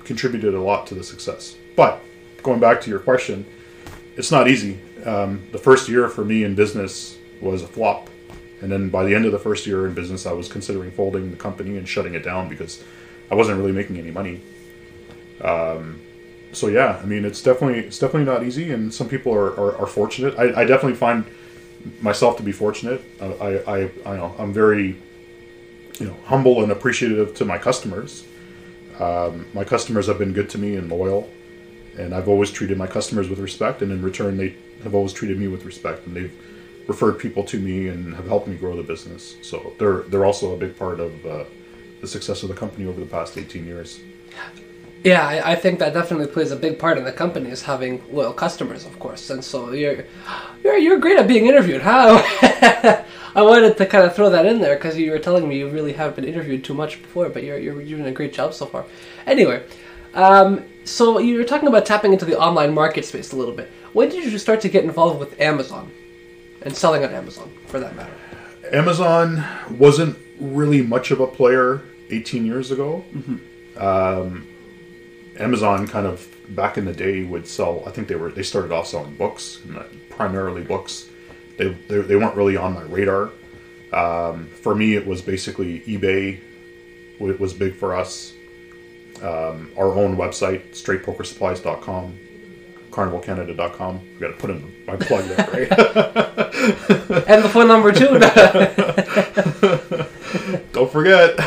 contributed 0.04 0.54
a 0.54 0.60
lot 0.60 0.86
to 0.88 0.94
the 0.94 1.04
success. 1.04 1.56
But 1.74 2.00
going 2.46 2.60
back 2.60 2.80
to 2.80 2.88
your 2.88 3.00
question, 3.00 3.44
it's 4.16 4.30
not 4.30 4.48
easy. 4.48 4.78
Um, 5.04 5.46
the 5.52 5.58
first 5.58 5.88
year 5.88 6.08
for 6.08 6.24
me 6.24 6.44
in 6.44 6.54
business 6.54 7.18
was 7.42 7.62
a 7.62 7.66
flop, 7.66 8.08
and 8.62 8.72
then 8.72 8.88
by 8.88 9.04
the 9.04 9.14
end 9.14 9.26
of 9.26 9.32
the 9.32 9.38
first 9.38 9.66
year 9.66 9.86
in 9.86 9.92
business, 9.92 10.24
I 10.24 10.32
was 10.32 10.48
considering 10.48 10.90
folding 10.92 11.30
the 11.30 11.36
company 11.36 11.76
and 11.76 11.86
shutting 11.86 12.14
it 12.14 12.24
down 12.24 12.48
because 12.48 12.82
I 13.30 13.34
wasn't 13.34 13.58
really 13.58 13.72
making 13.72 13.98
any 13.98 14.10
money. 14.10 14.40
Um, 15.42 16.00
so 16.52 16.68
yeah, 16.68 16.98
I 17.02 17.04
mean, 17.04 17.24
it's 17.24 17.42
definitely 17.42 17.80
it's 17.80 17.98
definitely 17.98 18.24
not 18.32 18.42
easy, 18.42 18.72
and 18.72 18.94
some 18.94 19.08
people 19.08 19.34
are, 19.34 19.52
are, 19.60 19.76
are 19.76 19.86
fortunate. 19.86 20.38
I, 20.38 20.62
I 20.62 20.64
definitely 20.64 20.94
find 20.94 21.26
myself 22.00 22.36
to 22.38 22.42
be 22.42 22.52
fortunate. 22.52 23.02
I, 23.20 23.58
I, 23.74 23.90
I 24.06 24.16
know 24.16 24.34
I'm 24.38 24.52
very, 24.52 24.96
you 25.98 26.06
know, 26.06 26.16
humble 26.24 26.62
and 26.62 26.72
appreciative 26.72 27.34
to 27.34 27.44
my 27.44 27.58
customers. 27.58 28.24
Um, 28.98 29.46
my 29.52 29.64
customers 29.64 30.06
have 30.06 30.18
been 30.18 30.32
good 30.32 30.48
to 30.50 30.58
me 30.58 30.76
and 30.76 30.88
loyal, 30.88 31.28
and 31.98 32.14
I've 32.14 32.28
always 32.28 32.50
treated 32.50 32.78
my 32.78 32.86
customers 32.86 33.28
with 33.28 33.38
respect, 33.38 33.82
and 33.82 33.92
in 33.92 34.02
return, 34.02 34.36
they 34.36 34.56
have 34.82 34.94
always 34.94 35.12
treated 35.12 35.38
me 35.38 35.48
with 35.48 35.64
respect, 35.64 36.06
and 36.06 36.16
they've 36.16 36.32
referred 36.86 37.18
people 37.18 37.42
to 37.44 37.58
me 37.58 37.88
and 37.88 38.14
have 38.14 38.26
helped 38.26 38.46
me 38.46 38.56
grow 38.56 38.76
the 38.76 38.82
business. 38.82 39.36
So 39.42 39.72
they're 39.78 40.02
they're 40.02 40.24
also 40.24 40.54
a 40.54 40.58
big 40.58 40.78
part 40.78 41.00
of 41.00 41.26
uh, 41.26 41.44
the 42.00 42.06
success 42.06 42.42
of 42.42 42.48
the 42.48 42.54
company 42.54 42.86
over 42.86 43.00
the 43.00 43.06
past 43.06 43.36
18 43.36 43.66
years. 43.66 44.00
Yeah, 45.04 45.26
I, 45.26 45.52
I, 45.52 45.54
think 45.54 45.78
that 45.78 45.94
definitely 45.94 46.26
plays 46.26 46.50
a 46.50 46.56
big 46.56 46.80
part 46.80 46.98
in 46.98 47.04
the 47.04 47.12
company 47.12 47.50
is 47.50 47.62
having 47.62 48.02
loyal 48.12 48.32
customers, 48.32 48.84
of 48.84 48.98
course. 48.98 49.30
And 49.30 49.44
so 49.44 49.70
you're 49.72 50.04
you're 50.64 50.78
you're 50.78 50.98
great 50.98 51.18
at 51.18 51.28
being 51.28 51.46
interviewed. 51.46 51.82
How 51.82 52.16
I 53.36 53.42
wanted 53.42 53.76
to 53.76 53.86
kind 53.86 54.04
of 54.04 54.16
throw 54.16 54.30
that 54.30 54.46
in 54.46 54.60
there 54.60 54.76
because 54.76 54.96
you 54.96 55.10
were 55.10 55.18
telling 55.18 55.48
me 55.48 55.58
you 55.58 55.68
really 55.68 55.92
haven't 55.92 56.16
been 56.16 56.24
interviewed 56.24 56.64
too 56.64 56.74
much 56.74 57.02
before, 57.02 57.28
but 57.28 57.44
you're 57.44 57.58
you're 57.58 57.82
doing 57.82 58.06
a 58.06 58.12
great 58.12 58.32
job 58.32 58.54
so 58.54 58.66
far. 58.66 58.84
Anyway, 59.26 59.62
um, 60.16 60.64
so 60.84 61.18
you 61.18 61.36
were 61.36 61.44
talking 61.44 61.68
about 61.68 61.86
tapping 61.86 62.12
into 62.12 62.24
the 62.24 62.38
online 62.38 62.74
market 62.74 63.04
space 63.04 63.32
a 63.32 63.36
little 63.36 63.54
bit. 63.54 63.70
When 63.92 64.08
did 64.08 64.24
you 64.24 64.38
start 64.38 64.60
to 64.62 64.68
get 64.68 64.84
involved 64.84 65.20
with 65.20 65.40
Amazon 65.40 65.92
and 66.62 66.74
selling 66.76 67.04
on 67.04 67.12
Amazon, 67.12 67.52
for 67.66 67.78
that 67.78 67.94
matter? 67.94 68.12
Amazon 68.72 69.44
wasn't 69.70 70.18
really 70.40 70.82
much 70.82 71.10
of 71.10 71.20
a 71.20 71.26
player 71.26 71.82
18 72.10 72.46
years 72.46 72.70
ago. 72.70 73.04
Mm-hmm. 73.12 73.82
Um, 73.82 74.48
Amazon 75.38 75.86
kind 75.86 76.06
of 76.06 76.26
back 76.48 76.78
in 76.78 76.84
the 76.84 76.92
day 76.92 77.24
would 77.24 77.46
sell. 77.46 77.82
I 77.86 77.90
think 77.90 78.08
they 78.08 78.14
were 78.14 78.30
they 78.30 78.42
started 78.42 78.72
off 78.72 78.86
selling 78.86 79.16
books, 79.16 79.60
primarily 80.08 80.62
books. 80.62 81.06
They 81.58 81.68
they, 81.88 82.00
they 82.00 82.16
weren't 82.16 82.36
really 82.36 82.56
on 82.56 82.74
my 82.74 82.82
radar. 82.82 83.30
Um, 83.92 84.48
for 84.48 84.74
me, 84.74 84.94
it 84.94 85.06
was 85.06 85.22
basically 85.22 85.80
eBay. 85.80 86.40
It 87.20 87.40
was 87.40 87.52
big 87.52 87.74
for 87.74 87.94
us. 87.94 88.32
Um, 89.22 89.70
our 89.78 89.94
own 89.94 90.16
website, 90.16 90.72
straightpokersupplies.com, 90.72 92.18
carnivalcanada.com. 92.90 94.00
We 94.14 94.18
got 94.18 94.28
to 94.28 94.34
put 94.34 94.50
in 94.50 94.84
my 94.86 94.96
plug 94.96 95.24
there, 95.24 95.48
right? 95.52 95.72
and 97.28 97.44
the 97.44 97.48
phone 97.48 97.68
number 97.68 97.92
too. 97.92 98.18
Don't 100.72 100.90
forget, 100.90 101.38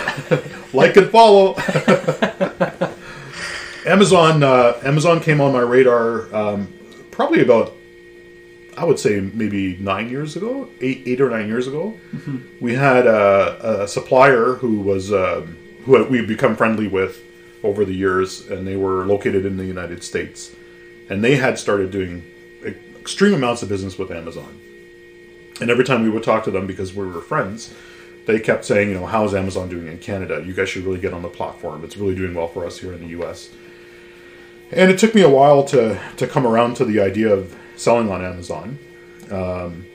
like 0.74 0.98
and 0.98 1.10
follow. 1.10 1.56
Amazon 3.86 4.44
uh, 4.44 4.80
Amazon 4.84 5.20
came 5.20 5.42
on 5.42 5.54
my 5.54 5.62
radar 5.62 6.34
um, 6.36 6.74
probably 7.12 7.42
about 7.42 7.74
I 8.78 8.86
would 8.86 9.00
say 9.00 9.20
maybe 9.20 9.78
nine 9.78 10.10
years 10.10 10.36
ago, 10.36 10.70
eight 10.80 11.04
eight 11.06 11.20
or 11.20 11.30
nine 11.30 11.48
years 11.48 11.68
ago. 11.68 12.00
Mm-hmm. 12.14 12.38
We 12.62 12.76
had 12.76 13.08
a, 13.08 13.82
a, 13.84 13.88
supplier 13.88 14.54
who 14.54 14.80
was 14.80 15.12
um, 15.12 15.58
who 15.84 16.02
we've 16.06 16.28
become 16.28 16.56
friendly 16.56 16.88
with 16.88 17.22
over 17.64 17.86
the 17.86 17.94
years, 17.94 18.48
and 18.48 18.68
they 18.68 18.76
were 18.76 19.06
located 19.06 19.46
in 19.46 19.58
the 19.58 19.66
United 19.66 20.04
States, 20.04 20.52
and 21.10 21.24
they 21.24 21.36
had 21.36 21.60
started 21.60 21.92
doing 21.92 22.24
extreme 23.00 23.34
amounts 23.34 23.64
of 23.64 23.70
business 23.70 23.98
with 23.98 24.12
Amazon. 24.12 24.60
And 25.62 25.70
every 25.70 25.84
time 25.84 26.04
we 26.04 26.10
would 26.10 26.24
talk 26.24 26.44
to 26.46 26.52
them 26.52 26.68
because 26.68 26.94
we 26.94 27.06
were 27.06 27.22
friends, 27.22 27.74
they 28.26 28.40
kept 28.40 28.66
saying, 28.66 28.90
you 28.90 28.96
know, 28.96 29.06
how 29.06 29.26
is 29.26 29.34
Amazon 29.34 29.70
doing 29.70 29.88
in 29.88 29.98
Canada? 29.98 30.44
You 30.46 30.54
guys 30.54 30.70
should 30.70 30.84
really 30.86 31.00
get 31.00 31.14
on 31.14 31.22
the 31.22 31.30
platform. 31.30 31.84
It's 31.84 31.98
really 31.98 32.16
doing 32.16 32.36
well 32.36 32.48
for 32.48 32.66
us 32.66 32.78
here 32.78 32.94
in 32.94 33.02
the 33.02 33.08
U.S. 33.08 33.50
And 34.72 34.92
it 34.92 35.00
took 35.00 35.16
me 35.16 35.22
a 35.22 35.30
while 35.30 35.64
to, 35.66 36.00
to 36.18 36.28
come 36.28 36.46
around 36.46 36.76
to 36.76 36.86
the 36.86 37.02
idea 37.02 37.34
of 37.34 37.58
selling 37.76 38.12
on 38.12 38.24
Amazon. 38.24 38.78
Um, 39.32 39.86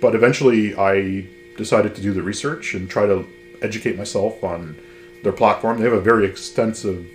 but 0.00 0.14
eventually 0.14 0.76
I 0.76 1.26
decided 1.56 1.94
to 1.94 2.02
do 2.02 2.12
the 2.12 2.22
research 2.22 2.74
and 2.74 2.88
try 2.88 3.06
to 3.06 3.26
educate 3.62 3.96
myself 3.96 4.44
on 4.44 4.76
their 5.22 5.32
platform. 5.32 5.78
They 5.78 5.84
have 5.84 5.92
a 5.92 6.00
very 6.00 6.26
extensive, 6.26 7.06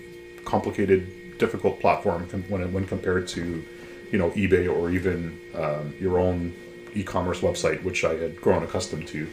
complicated, 0.46 1.38
difficult 1.38 1.80
platform 1.80 2.28
when, 2.50 2.72
when 2.72 2.86
compared 2.86 3.28
to, 3.30 3.64
you 4.12 4.18
know, 4.18 4.32
eBay 4.32 4.74
or 4.74 4.90
even 4.92 5.40
um, 5.56 5.94
your 6.00 6.20
own 6.20 6.54
e-commerce 6.94 7.42
website, 7.42 7.84
which 7.84 8.06
I 8.06 8.16
had 8.16 8.40
grown 8.40 8.64
accustomed 8.64 9.08
to. 9.10 9.28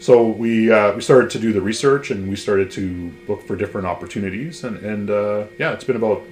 So 0.00 0.28
we 0.28 0.70
uh, 0.70 0.94
we 0.94 1.00
started 1.00 1.28
to 1.30 1.38
do 1.40 1.52
the 1.52 1.60
research 1.60 2.10
and 2.12 2.28
we 2.30 2.36
started 2.36 2.70
to 2.72 3.12
look 3.26 3.44
for 3.46 3.56
different 3.56 3.86
opportunities 3.86 4.62
and 4.62 4.76
and 4.78 5.10
uh, 5.10 5.46
yeah, 5.58 5.72
it's 5.72 5.84
been 5.84 5.96
about 5.96 6.22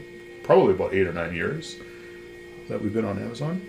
probably 0.45 0.73
about 0.73 0.95
eight 0.95 1.07
or 1.07 1.13
nine 1.13 1.35
years. 1.35 1.77
that 2.69 2.81
we've 2.81 2.93
been 2.93 3.05
on 3.05 3.19
Amazon. 3.19 3.61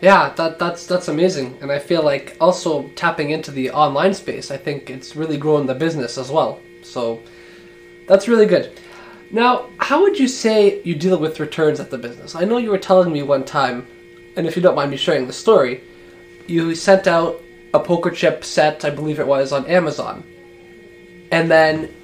Yeah, 0.00 0.32
that 0.36 0.58
that's 0.58 0.86
that's 0.86 1.08
amazing, 1.08 1.58
and 1.60 1.70
I 1.70 1.78
feel 1.78 2.02
like 2.02 2.36
also 2.40 2.88
tapping 2.96 3.30
into 3.30 3.50
the 3.50 3.70
online 3.70 4.14
space. 4.14 4.50
I 4.50 4.56
think 4.56 4.88
it's 4.88 5.14
really 5.14 5.36
growing 5.36 5.66
the 5.66 5.74
business 5.74 6.16
as 6.16 6.30
well. 6.30 6.60
So 6.82 7.20
that's 8.08 8.26
really 8.26 8.46
good. 8.46 8.80
Now, 9.30 9.68
how 9.78 10.00
would 10.02 10.18
you 10.18 10.26
say 10.26 10.82
you 10.82 10.94
deal 10.94 11.18
with 11.18 11.38
returns 11.38 11.80
at 11.80 11.90
the 11.90 11.98
business? 11.98 12.34
I 12.34 12.44
know 12.44 12.56
you 12.56 12.70
were 12.70 12.78
telling 12.78 13.12
me 13.12 13.22
one 13.22 13.44
time, 13.44 13.86
and 14.36 14.46
if 14.46 14.56
you 14.56 14.62
don't 14.62 14.74
mind 14.74 14.90
me 14.90 14.96
sharing 14.96 15.26
the 15.26 15.32
story, 15.32 15.84
you 16.46 16.74
sent 16.74 17.06
out 17.06 17.40
a 17.72 17.78
poker 17.78 18.10
chip 18.10 18.42
set, 18.42 18.84
I 18.84 18.90
believe 18.90 19.20
it 19.20 19.26
was, 19.26 19.52
on 19.52 19.66
Amazon, 19.66 20.24
and 21.30 21.50
then 21.50 21.94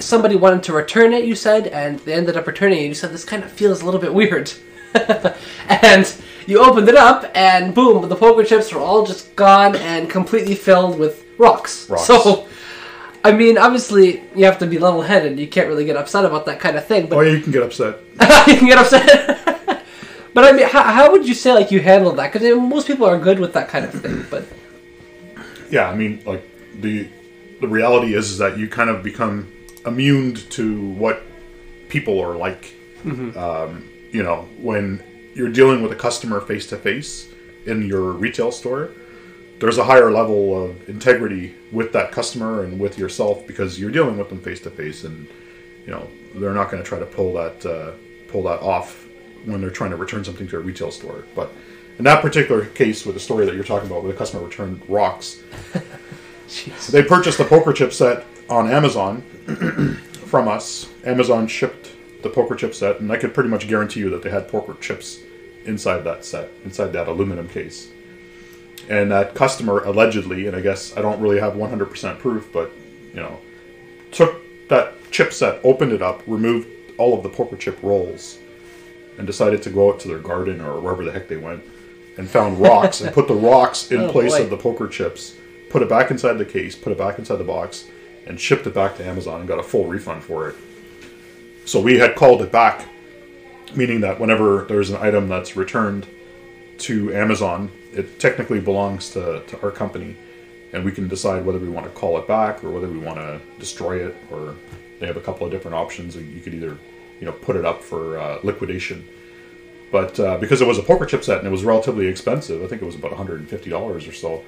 somebody 0.00 0.34
wanted 0.34 0.64
to 0.64 0.72
return 0.72 1.12
it. 1.12 1.24
You 1.24 1.36
said, 1.36 1.68
and 1.68 2.00
they 2.00 2.14
ended 2.14 2.36
up 2.36 2.46
returning 2.46 2.78
it. 2.78 2.88
You 2.88 2.94
said 2.94 3.12
this 3.12 3.24
kind 3.24 3.44
of 3.44 3.52
feels 3.52 3.82
a 3.82 3.84
little 3.84 4.00
bit 4.00 4.14
weird, 4.14 4.50
and 5.68 6.14
you 6.46 6.62
opened 6.62 6.88
it 6.88 6.96
up, 6.96 7.30
and 7.34 7.74
boom, 7.74 8.08
the 8.08 8.16
poker 8.16 8.44
chips 8.44 8.72
were 8.72 8.80
all 8.80 9.06
just 9.06 9.34
gone 9.36 9.76
and 9.76 10.10
completely 10.10 10.54
filled 10.54 10.98
with 10.98 11.24
rocks. 11.38 11.88
Rocks. 11.88 12.04
So, 12.06 12.46
I 13.24 13.32
mean, 13.32 13.56
obviously, 13.58 14.22
you 14.34 14.44
have 14.44 14.58
to 14.58 14.66
be 14.66 14.78
level 14.78 15.02
headed. 15.02 15.38
You 15.38 15.46
can't 15.46 15.68
really 15.68 15.84
get 15.84 15.96
upset 15.96 16.24
about 16.24 16.46
that 16.46 16.58
kind 16.60 16.76
of 16.76 16.86
thing, 16.86 17.06
but 17.06 17.18
Oh, 17.18 17.20
you 17.20 17.40
can 17.40 17.52
get 17.52 17.62
upset. 17.62 18.00
you 18.48 18.56
can 18.56 18.66
get 18.66 18.78
upset. 18.78 19.46
but 20.34 20.44
I 20.44 20.52
mean, 20.52 20.66
how, 20.68 20.82
how 20.82 21.12
would 21.12 21.26
you 21.28 21.34
say 21.34 21.52
like 21.52 21.70
you 21.70 21.80
handled 21.80 22.16
that? 22.16 22.32
Because 22.32 22.56
most 22.58 22.86
people 22.86 23.06
are 23.06 23.18
good 23.18 23.38
with 23.38 23.52
that 23.52 23.68
kind 23.68 23.84
of 23.84 23.92
thing, 23.92 24.24
but 24.30 24.44
Yeah, 25.70 25.88
I 25.88 25.94
mean, 25.94 26.22
like 26.26 26.42
the 26.80 27.08
the 27.60 27.68
reality 27.68 28.14
is, 28.14 28.30
is 28.32 28.38
that 28.38 28.58
you 28.58 28.68
kind 28.68 28.90
of 28.90 29.04
become 29.04 29.52
immune 29.86 30.34
to 30.34 30.88
what 30.94 31.22
people 31.88 32.18
are 32.20 32.36
like. 32.36 32.74
Um, 33.04 33.88
you 34.12 34.22
know, 34.22 34.46
when 34.58 35.02
you're 35.34 35.50
dealing 35.50 35.82
with 35.82 35.90
a 35.90 35.96
customer 35.96 36.40
face 36.40 36.66
to 36.68 36.76
face 36.76 37.28
in 37.66 37.82
your 37.82 38.12
retail 38.12 38.52
store, 38.52 38.90
there's 39.58 39.78
a 39.78 39.84
higher 39.84 40.10
level 40.10 40.64
of 40.64 40.88
integrity 40.88 41.54
with 41.72 41.92
that 41.92 42.12
customer 42.12 42.64
and 42.64 42.78
with 42.78 42.98
yourself 42.98 43.46
because 43.46 43.80
you're 43.80 43.90
dealing 43.90 44.18
with 44.18 44.28
them 44.28 44.40
face 44.40 44.60
to 44.60 44.70
face, 44.70 45.04
and 45.04 45.26
you 45.86 45.90
know 45.90 46.06
they're 46.34 46.52
not 46.52 46.70
going 46.70 46.82
to 46.82 46.88
try 46.88 46.98
to 46.98 47.06
pull 47.06 47.32
that 47.34 47.64
uh, 47.64 47.92
pull 48.28 48.42
that 48.42 48.60
off 48.60 49.06
when 49.44 49.60
they're 49.60 49.70
trying 49.70 49.90
to 49.90 49.96
return 49.96 50.24
something 50.24 50.46
to 50.48 50.56
a 50.56 50.60
retail 50.60 50.90
store. 50.90 51.24
But 51.34 51.50
in 51.98 52.04
that 52.04 52.22
particular 52.22 52.66
case, 52.66 53.06
with 53.06 53.14
the 53.14 53.20
story 53.20 53.46
that 53.46 53.54
you're 53.54 53.64
talking 53.64 53.88
about, 53.88 54.02
where 54.02 54.12
the 54.12 54.18
customer 54.18 54.44
returned 54.44 54.82
rocks, 54.88 55.42
they 56.90 57.02
purchased 57.02 57.38
the 57.38 57.44
poker 57.44 57.72
chip 57.72 57.92
set 57.92 58.26
on 58.48 58.68
Amazon 58.70 59.22
from 60.26 60.48
us. 60.48 60.88
Amazon 61.04 61.46
shipped 61.46 61.90
the 62.22 62.30
poker 62.30 62.54
chip 62.54 62.74
set, 62.74 63.00
and 63.00 63.10
I 63.12 63.16
could 63.16 63.34
pretty 63.34 63.48
much 63.50 63.68
guarantee 63.68 64.00
you 64.00 64.10
that 64.10 64.22
they 64.22 64.30
had 64.30 64.48
poker 64.48 64.74
chips 64.80 65.20
inside 65.64 65.98
that 66.04 66.24
set, 66.24 66.50
inside 66.64 66.92
that 66.92 67.08
aluminum 67.08 67.48
case. 67.48 67.88
And 68.88 69.10
that 69.12 69.34
customer 69.34 69.82
allegedly, 69.84 70.46
and 70.46 70.56
I 70.56 70.60
guess 70.60 70.96
I 70.96 71.02
don't 71.02 71.20
really 71.20 71.38
have 71.40 71.54
100% 71.54 72.18
proof, 72.18 72.48
but 72.52 72.72
you 73.14 73.20
know, 73.20 73.38
took 74.10 74.36
that 74.68 74.94
chip 75.10 75.32
set, 75.32 75.60
opened 75.64 75.92
it 75.92 76.02
up, 76.02 76.22
removed 76.26 76.68
all 76.98 77.16
of 77.16 77.22
the 77.22 77.28
poker 77.28 77.56
chip 77.56 77.78
rolls, 77.82 78.38
and 79.18 79.26
decided 79.26 79.62
to 79.62 79.70
go 79.70 79.92
out 79.92 80.00
to 80.00 80.08
their 80.08 80.18
garden 80.18 80.60
or 80.60 80.80
wherever 80.80 81.04
the 81.04 81.12
heck 81.12 81.28
they 81.28 81.36
went, 81.36 81.62
and 82.16 82.28
found 82.28 82.58
rocks 82.60 83.00
and 83.00 83.14
put 83.14 83.28
the 83.28 83.34
rocks 83.50 83.90
in 83.92 84.00
Oh, 84.02 84.10
place 84.10 84.32
boy. 84.36 84.42
of 84.42 84.50
the 84.50 84.56
poker 84.56 84.88
chips, 84.88 85.34
put 85.70 85.82
it 85.82 85.88
back 85.88 86.10
inside 86.10 86.34
the 86.34 86.44
case, 86.44 86.74
put 86.74 86.92
it 86.92 86.98
back 86.98 87.18
inside 87.18 87.36
the 87.36 87.44
box, 87.44 87.86
and 88.26 88.40
shipped 88.40 88.66
it 88.66 88.74
back 88.74 88.96
to 88.96 89.04
Amazon 89.06 89.40
and 89.40 89.48
got 89.48 89.58
a 89.58 89.62
full 89.62 89.86
refund 89.86 90.22
for 90.24 90.48
it. 90.48 90.56
So 91.64 91.80
we 91.80 91.98
had 91.98 92.16
called 92.16 92.42
it 92.42 92.50
back, 92.50 92.86
meaning 93.74 94.00
that 94.00 94.18
whenever 94.18 94.64
there's 94.64 94.90
an 94.90 94.96
item 94.96 95.28
that's 95.28 95.56
returned 95.56 96.06
to 96.78 97.14
Amazon, 97.14 97.70
it 97.92 98.18
technically 98.18 98.60
belongs 98.60 99.10
to, 99.10 99.42
to 99.46 99.62
our 99.62 99.70
company, 99.70 100.16
and 100.72 100.84
we 100.84 100.90
can 100.90 101.06
decide 101.06 101.44
whether 101.44 101.58
we 101.58 101.68
want 101.68 101.86
to 101.86 101.92
call 101.92 102.18
it 102.18 102.26
back 102.26 102.64
or 102.64 102.70
whether 102.70 102.88
we 102.88 102.98
want 102.98 103.18
to 103.18 103.40
destroy 103.58 104.04
it, 104.04 104.16
or 104.30 104.56
they 104.98 105.06
have 105.06 105.16
a 105.16 105.20
couple 105.20 105.46
of 105.46 105.52
different 105.52 105.76
options. 105.76 106.16
You 106.16 106.40
could 106.40 106.54
either, 106.54 106.78
you 107.20 107.26
know, 107.26 107.32
put 107.32 107.56
it 107.56 107.64
up 107.64 107.82
for 107.82 108.18
uh, 108.18 108.40
liquidation. 108.42 109.06
But 109.92 110.18
uh, 110.18 110.38
because 110.38 110.62
it 110.62 110.66
was 110.66 110.78
a 110.78 110.82
poker 110.82 111.04
chip 111.04 111.22
set 111.22 111.38
and 111.38 111.46
it 111.46 111.50
was 111.50 111.64
relatively 111.64 112.06
expensive, 112.06 112.62
I 112.62 112.66
think 112.66 112.82
it 112.82 112.86
was 112.86 112.94
about 112.94 113.12
$150 113.12 114.08
or 114.08 114.12
so, 114.12 114.42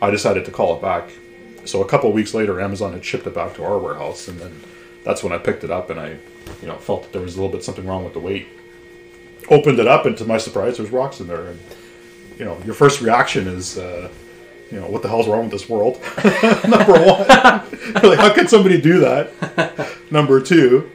I 0.00 0.10
decided 0.10 0.44
to 0.44 0.50
call 0.50 0.76
it 0.76 0.82
back. 0.82 1.10
So 1.64 1.82
a 1.82 1.88
couple 1.88 2.12
weeks 2.12 2.34
later, 2.34 2.60
Amazon 2.60 2.92
had 2.92 3.04
shipped 3.04 3.26
it 3.26 3.34
back 3.34 3.54
to 3.54 3.64
our 3.64 3.78
warehouse, 3.78 4.28
and 4.28 4.38
then 4.38 4.60
that's 5.04 5.22
when 5.22 5.32
I 5.32 5.38
picked 5.38 5.64
it 5.64 5.70
up 5.70 5.90
and 5.90 5.98
I, 5.98 6.10
you 6.60 6.68
know, 6.68 6.76
felt 6.76 7.04
that 7.04 7.12
there 7.12 7.22
was 7.22 7.36
a 7.36 7.40
little 7.40 7.52
bit 7.52 7.64
something 7.64 7.86
wrong 7.86 8.04
with 8.04 8.12
the 8.12 8.20
weight. 8.20 8.48
Opened 9.48 9.78
it 9.78 9.88
up, 9.88 10.06
and 10.06 10.16
to 10.18 10.24
my 10.24 10.38
surprise, 10.38 10.76
there's 10.76 10.90
rocks 10.90 11.20
in 11.20 11.26
there. 11.26 11.48
And 11.48 11.60
you 12.38 12.44
know, 12.44 12.58
your 12.64 12.74
first 12.74 13.00
reaction 13.00 13.48
is, 13.48 13.76
uh, 13.78 14.08
you 14.70 14.80
know, 14.80 14.86
what 14.86 15.02
the 15.02 15.08
hell's 15.08 15.26
wrong 15.26 15.42
with 15.42 15.50
this 15.50 15.68
world? 15.68 16.00
Number 16.68 16.92
one, 16.92 17.26
like 18.02 18.18
how 18.18 18.32
could 18.32 18.48
somebody 18.48 18.80
do 18.80 19.00
that? 19.00 19.32
Number 20.10 20.40
two, 20.40 20.90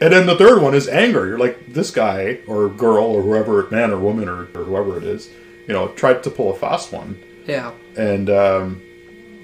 and 0.00 0.12
then 0.12 0.26
the 0.26 0.36
third 0.36 0.60
one 0.60 0.74
is 0.74 0.88
anger. 0.88 1.26
You're 1.26 1.38
like, 1.38 1.72
this 1.72 1.92
guy 1.92 2.40
or 2.48 2.68
girl 2.68 3.04
or 3.04 3.22
whoever, 3.22 3.68
man 3.70 3.92
or 3.92 3.98
woman 4.00 4.28
or, 4.28 4.48
or 4.54 4.64
whoever 4.64 4.96
it 4.98 5.04
is, 5.04 5.30
you 5.68 5.74
know, 5.74 5.88
tried 5.88 6.24
to 6.24 6.30
pull 6.30 6.52
a 6.52 6.56
fast 6.56 6.92
one 6.92 7.22
Yeah, 7.46 7.72
and 7.96 8.28
um, 8.28 8.82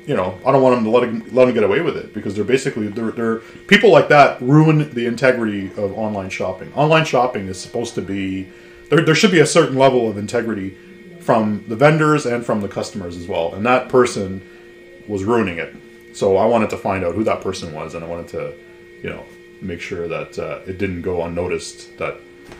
you 0.09 0.17
know 0.17 0.39
I 0.45 0.51
don't 0.51 0.63
want 0.63 0.77
them 0.77 0.85
to 0.85 0.91
let 0.91 1.05
him, 1.05 1.35
let 1.35 1.45
them 1.45 1.55
get 1.55 1.63
away 1.63 1.81
with 1.83 1.97
it 1.97 2.15
because 2.15 2.35
they're 2.35 2.43
basically 2.57 2.89
they're, 2.89 3.13
they're 3.13 3.37
people 3.69 3.93
like 3.93 4.09
that 4.09 4.41
ruin 4.41 4.91
the 4.95 5.07
integrity 5.07 5.67
of 5.77 5.97
online 5.97 6.31
shopping. 6.31 6.73
Online 6.75 7.05
shopping 7.05 7.47
is 7.47 7.61
supposed 7.61 7.95
to 7.95 8.03
be 8.03 8.49
there. 8.89 9.05
There 9.05 9.15
should 9.15 9.31
be 9.31 9.41
a 9.41 9.47
certain 9.47 9.77
level 9.77 10.09
of 10.11 10.17
integrity 10.17 10.77
from 11.21 11.65
the 11.69 11.77
vendors 11.77 12.25
and 12.25 12.45
from 12.45 12.63
the 12.63 12.69
customers 12.69 13.17
as 13.17 13.29
well, 13.29 13.55
and 13.55 13.65
that 13.67 13.91
person 13.91 14.43
was 15.07 15.25
ruining 15.25 15.59
it. 15.59 15.77
So 16.15 16.39
I 16.39 16.47
wanted 16.47 16.71
to 16.71 16.79
find 16.79 17.05
out 17.05 17.15
who 17.15 17.23
that 17.25 17.43
person 17.43 17.75
was, 17.75 17.95
and 17.95 18.03
I 18.03 18.09
wanted 18.09 18.29
to, 18.29 18.55
you 19.03 19.11
know, 19.11 19.25
make 19.61 19.81
sure 19.81 20.09
that 20.09 20.39
uh, 20.39 20.61
it 20.67 20.79
didn't 20.79 21.03
go 21.03 21.23
unnoticed 21.25 21.99
that 21.99 22.17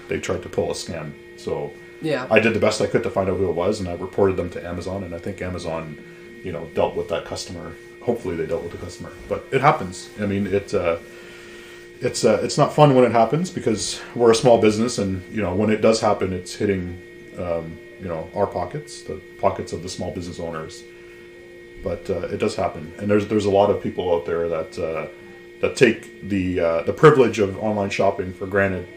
they 0.09 0.21
tried 0.21 0.43
to 0.43 0.49
pull 0.51 0.71
a 0.71 0.75
scam. 0.75 1.13
So 1.39 1.73
yeah. 2.03 2.27
I 2.31 2.41
did 2.41 2.53
the 2.53 2.61
best 2.61 2.83
I 2.83 2.87
could 2.87 3.03
to 3.05 3.11
find 3.11 3.31
out 3.31 3.39
who 3.39 3.49
it 3.49 3.55
was, 3.55 3.81
and 3.81 3.89
I 3.89 3.95
reported 3.95 4.37
them 4.37 4.51
to 4.51 4.67
Amazon, 4.67 5.03
and 5.03 5.15
I 5.15 5.19
think 5.19 5.41
Amazon, 5.41 5.97
you 6.43 6.53
know, 6.53 6.67
dealt 6.75 6.95
with 6.95 7.09
that 7.09 7.25
customer. 7.25 7.75
Hopefully, 8.03 8.37
they 8.37 8.47
dealt 8.47 8.63
with 8.63 8.73
the 8.73 8.79
customer, 8.79 9.13
but 9.29 9.45
it 9.51 9.61
happens. 9.61 10.09
I 10.21 10.27
mean, 10.27 10.47
it 10.47 10.73
uh, 10.73 10.99
it's 12.01 12.25
uh, 12.25 12.41
it's 12.43 12.57
not 12.57 12.73
fun 12.73 12.95
when 12.95 13.05
it 13.05 13.13
happens 13.13 13.51
because 13.51 14.01
we're 14.15 14.31
a 14.31 14.35
small 14.35 14.61
business, 14.61 14.99
and 14.99 15.23
you 15.33 15.43
know, 15.43 15.55
when 15.55 15.71
it 15.71 15.81
does 15.81 16.01
happen, 16.01 16.33
it's 16.33 16.55
hitting 16.55 17.03
um, 17.39 17.79
you 18.01 18.09
know 18.09 18.31
our 18.35 18.47
pockets, 18.47 19.03
the 19.03 19.21
pockets 19.41 19.73
of 19.73 19.83
the 19.83 19.89
small 19.89 20.13
business 20.13 20.41
owners. 20.41 20.83
But 21.83 22.11
uh, 22.11 22.27
it 22.29 22.39
does 22.39 22.57
happen, 22.57 22.93
and 22.99 23.11
there's 23.11 23.29
there's 23.29 23.45
a 23.45 23.51
lot 23.51 23.71
of 23.71 23.83
people 23.83 24.15
out 24.15 24.27
there 24.27 24.49
that 24.49 24.79
uh, 24.79 25.09
that 25.61 25.77
take 25.77 26.29
the 26.29 26.61
uh, 26.61 26.83
the 26.83 26.93
privilege 26.93 27.39
of 27.39 27.59
online 27.59 27.91
shopping 27.91 28.33
for 28.33 28.47
granted, 28.47 28.89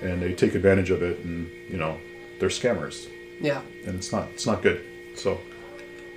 and 0.00 0.22
they 0.22 0.32
take 0.32 0.54
advantage 0.54 0.90
of 0.90 1.02
it, 1.02 1.18
and 1.18 1.50
you 1.68 1.76
know, 1.76 1.98
they're 2.38 2.48
scammers 2.48 3.08
yeah. 3.40 3.62
and 3.86 3.96
it's 3.96 4.12
not 4.12 4.28
it's 4.34 4.46
not 4.46 4.62
good. 4.62 4.84
So 5.14 5.40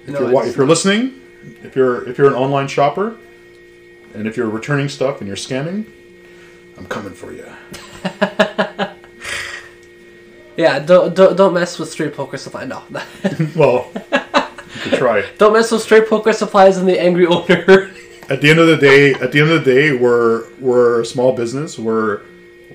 if 0.07 0.13
No, 0.13 0.29
you're 0.29 0.45
if 0.45 0.57
you're 0.57 0.67
listening, 0.67 1.21
if 1.63 1.75
you're 1.75 2.07
if 2.07 2.17
you're 2.17 2.27
an 2.27 2.33
online 2.33 2.67
shopper, 2.67 3.17
and 4.13 4.27
if 4.27 4.37
you're 4.37 4.49
returning 4.49 4.89
stuff 4.89 5.19
and 5.19 5.27
you're 5.27 5.37
scamming, 5.37 5.85
I'm 6.77 6.85
coming 6.85 7.13
for 7.13 7.33
you. 7.33 7.45
Yeah, 10.55 10.79
don't, 10.79 11.15
don't 11.15 11.35
don't 11.35 11.53
mess 11.53 11.79
with 11.79 11.89
straight 11.89 12.13
poker 12.13 12.37
supply. 12.37 12.65
No, 12.65 12.83
well, 13.55 13.89
you 14.11 14.81
could 14.83 14.99
try. 14.99 15.23
don't 15.39 15.53
mess 15.53 15.71
with 15.71 15.81
straight 15.81 16.07
poker 16.07 16.31
supplies 16.31 16.77
and 16.77 16.87
the 16.87 16.99
angry 16.99 17.25
owner. 17.25 17.91
At 18.29 18.41
the 18.41 18.49
end 18.49 18.59
of 18.59 18.67
the 18.67 18.77
day, 18.77 19.13
at 19.15 19.31
the 19.31 19.39
end 19.41 19.49
of 19.49 19.65
the 19.65 19.73
day, 19.73 19.97
we're 19.97 20.47
we're 20.59 21.01
a 21.01 21.05
small 21.05 21.33
business. 21.35 21.79
We're 21.79 22.21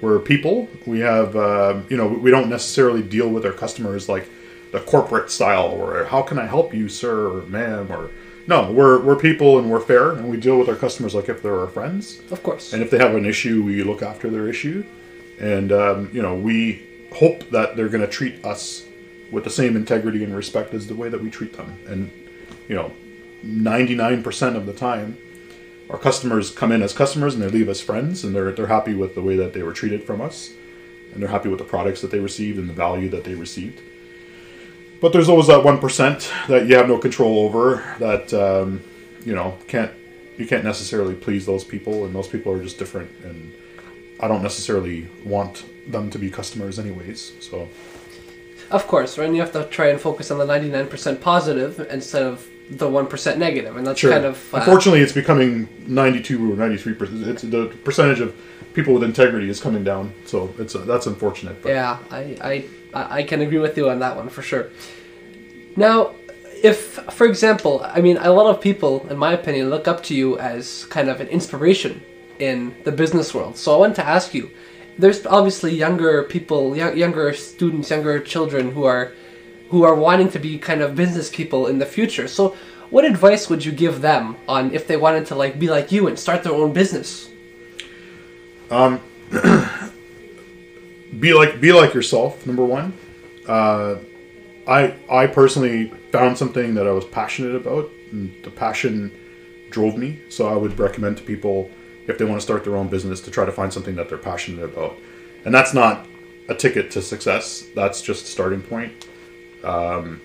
we're 0.00 0.18
people. 0.18 0.68
We 0.86 1.00
have 1.00 1.36
um, 1.36 1.86
you 1.88 1.96
know 1.96 2.08
we 2.08 2.30
don't 2.32 2.48
necessarily 2.50 3.02
deal 3.02 3.28
with 3.28 3.46
our 3.46 3.52
customers 3.52 4.08
like 4.08 4.28
the 4.72 4.80
corporate 4.80 5.30
style 5.30 5.66
or 5.66 6.04
how 6.04 6.22
can 6.22 6.38
I 6.38 6.46
help 6.46 6.74
you, 6.74 6.88
sir 6.88 7.28
or 7.28 7.42
ma'am 7.42 7.90
or 7.90 8.10
no. 8.46 8.72
We're 8.72 8.98
we're 9.00 9.16
people 9.16 9.58
and 9.58 9.70
we're 9.70 9.80
fair 9.80 10.12
and 10.12 10.28
we 10.28 10.38
deal 10.38 10.58
with 10.58 10.68
our 10.68 10.74
customers 10.74 11.14
like 11.14 11.28
if 11.28 11.42
they're 11.42 11.58
our 11.60 11.68
friends. 11.68 12.20
of 12.30 12.42
course. 12.42 12.72
And 12.72 12.82
if 12.82 12.90
they 12.90 12.98
have 12.98 13.14
an 13.14 13.26
issue, 13.26 13.62
we 13.62 13.82
look 13.82 14.02
after 14.02 14.30
their 14.30 14.48
issue. 14.48 14.84
And, 15.38 15.70
um, 15.70 16.10
you 16.12 16.22
know, 16.22 16.34
we 16.34 16.86
hope 17.14 17.48
that 17.50 17.76
they're 17.76 17.88
going 17.88 18.04
to 18.04 18.10
treat 18.10 18.44
us 18.44 18.84
with 19.30 19.44
the 19.44 19.50
same 19.50 19.76
integrity 19.76 20.24
and 20.24 20.34
respect 20.34 20.74
as 20.74 20.86
the 20.86 20.94
way 20.94 21.08
that 21.08 21.22
we 21.22 21.30
treat 21.30 21.56
them. 21.56 21.78
And, 21.86 22.10
you 22.68 22.74
know, 22.74 22.92
99% 23.44 24.56
of 24.56 24.66
the 24.66 24.72
time, 24.72 25.16
our 25.90 25.98
customers 25.98 26.50
come 26.50 26.72
in 26.72 26.82
as 26.82 26.92
customers 26.92 27.34
and 27.34 27.42
they 27.42 27.48
leave 27.48 27.68
as 27.68 27.80
friends 27.80 28.24
and 28.24 28.34
they're, 28.34 28.52
they're 28.52 28.66
happy 28.66 28.94
with 28.94 29.14
the 29.14 29.22
way 29.22 29.36
that 29.36 29.52
they 29.52 29.62
were 29.62 29.72
treated 29.72 30.04
from 30.04 30.20
us. 30.20 30.52
And 31.12 31.22
they're 31.22 31.30
happy 31.30 31.48
with 31.48 31.58
the 31.58 31.64
products 31.64 32.00
that 32.00 32.10
they 32.10 32.20
received 32.20 32.58
and 32.58 32.68
the 32.68 32.74
value 32.74 33.08
that 33.10 33.24
they 33.24 33.34
received. 33.34 33.80
But 35.00 35.12
there's 35.12 35.28
always 35.28 35.46
that 35.46 35.62
1% 35.64 36.46
that 36.48 36.66
you 36.66 36.76
have 36.76 36.88
no 36.88 36.98
control 36.98 37.40
over 37.40 37.84
that, 38.00 38.32
um, 38.34 38.82
you 39.24 39.34
know, 39.34 39.56
can't 39.68 39.92
you 40.36 40.46
can't 40.46 40.64
necessarily 40.64 41.14
please 41.14 41.46
those 41.46 41.64
people, 41.64 42.04
and 42.04 42.14
those 42.14 42.28
people 42.28 42.52
are 42.52 42.62
just 42.62 42.78
different. 42.78 43.10
And 43.24 43.52
I 44.20 44.28
don't 44.28 44.42
necessarily 44.42 45.08
want 45.24 45.64
them 45.90 46.10
to 46.10 46.18
be 46.18 46.30
customers 46.30 46.78
anyways. 46.78 47.32
So 47.40 47.68
Of 48.70 48.86
course, 48.86 49.18
right? 49.18 49.26
And 49.26 49.34
you 49.34 49.42
have 49.42 49.52
to 49.52 49.64
try 49.64 49.88
and 49.88 50.00
focus 50.00 50.30
on 50.30 50.38
the 50.38 50.46
99% 50.46 51.20
positive 51.20 51.80
instead 51.90 52.22
of 52.22 52.46
the 52.70 52.86
1% 52.86 53.38
negative, 53.38 53.76
and 53.76 53.86
that's 53.86 53.98
sure. 53.98 54.12
kind 54.12 54.24
of 54.24 54.54
uh, 54.54 54.58
Unfortunately, 54.58 55.00
it's 55.00 55.12
becoming 55.12 55.68
92 55.86 56.52
or 56.52 56.56
93 56.56 56.94
percent. 56.94 57.26
It's 57.26 57.42
the 57.42 57.66
percentage 57.82 58.20
of 58.20 58.36
people 58.74 58.94
with 58.94 59.02
integrity 59.02 59.48
is 59.48 59.60
coming 59.60 59.82
down. 59.82 60.12
So 60.26 60.54
it's 60.58 60.74
uh 60.74 60.84
that's 60.84 61.06
unfortunate. 61.06 61.62
But 61.62 61.70
Yeah, 61.70 61.98
I, 62.10 62.36
I 62.40 62.64
I 62.94 63.22
can 63.22 63.40
agree 63.40 63.58
with 63.58 63.76
you 63.76 63.90
on 63.90 63.98
that 64.00 64.16
one 64.16 64.28
for 64.28 64.42
sure. 64.42 64.70
Now, 65.76 66.14
if 66.62 66.94
for 67.12 67.26
example, 67.26 67.80
I 67.84 68.00
mean, 68.00 68.16
a 68.16 68.32
lot 68.32 68.46
of 68.46 68.60
people, 68.60 69.06
in 69.08 69.16
my 69.16 69.32
opinion, 69.32 69.70
look 69.70 69.86
up 69.86 70.02
to 70.04 70.14
you 70.14 70.38
as 70.38 70.84
kind 70.86 71.08
of 71.08 71.20
an 71.20 71.28
inspiration 71.28 72.02
in 72.38 72.74
the 72.84 72.92
business 72.92 73.34
world. 73.34 73.56
So 73.56 73.74
I 73.74 73.78
wanted 73.78 73.96
to 73.96 74.06
ask 74.06 74.34
you. 74.34 74.50
There's 74.98 75.24
obviously 75.26 75.72
younger 75.76 76.24
people, 76.24 76.76
young, 76.76 76.96
younger 76.96 77.32
students, 77.32 77.88
younger 77.88 78.18
children 78.18 78.72
who 78.72 78.82
are 78.82 79.12
who 79.70 79.84
are 79.84 79.94
wanting 79.94 80.30
to 80.30 80.38
be 80.38 80.58
kind 80.58 80.80
of 80.80 80.96
business 80.96 81.30
people 81.30 81.66
in 81.66 81.78
the 81.78 81.86
future. 81.86 82.26
So, 82.26 82.56
what 82.90 83.04
advice 83.04 83.48
would 83.48 83.64
you 83.64 83.72
give 83.72 84.00
them 84.00 84.36
on 84.48 84.72
if 84.72 84.86
they 84.86 84.96
wanted 84.96 85.26
to 85.26 85.34
like 85.34 85.58
be 85.58 85.68
like 85.68 85.92
you 85.92 86.08
and 86.08 86.18
start 86.18 86.42
their 86.42 86.54
own 86.54 86.72
business? 86.72 87.28
Um, 88.70 89.00
be 91.20 91.32
like 91.34 91.60
be 91.60 91.72
like 91.72 91.94
yourself. 91.94 92.46
Number 92.46 92.64
one, 92.64 92.92
uh, 93.46 93.96
I 94.66 94.94
I 95.10 95.26
personally 95.26 95.88
found 96.12 96.38
something 96.38 96.74
that 96.74 96.86
I 96.86 96.92
was 96.92 97.04
passionate 97.04 97.54
about, 97.54 97.90
and 98.12 98.34
the 98.42 98.50
passion 98.50 99.12
drove 99.70 99.96
me. 99.96 100.20
So 100.28 100.48
I 100.48 100.56
would 100.56 100.78
recommend 100.78 101.16
to 101.18 101.22
people 101.22 101.70
if 102.06 102.18
they 102.18 102.24
want 102.24 102.40
to 102.40 102.44
start 102.44 102.64
their 102.64 102.76
own 102.76 102.88
business 102.88 103.20
to 103.22 103.30
try 103.30 103.44
to 103.44 103.52
find 103.52 103.72
something 103.72 103.96
that 103.96 104.08
they're 104.08 104.18
passionate 104.18 104.64
about, 104.64 104.96
and 105.44 105.54
that's 105.54 105.74
not 105.74 106.06
a 106.48 106.54
ticket 106.54 106.90
to 106.92 107.02
success. 107.02 107.64
That's 107.74 108.00
just 108.00 108.24
a 108.24 108.28
starting 108.28 108.62
point. 108.62 109.06
Um, 109.64 110.20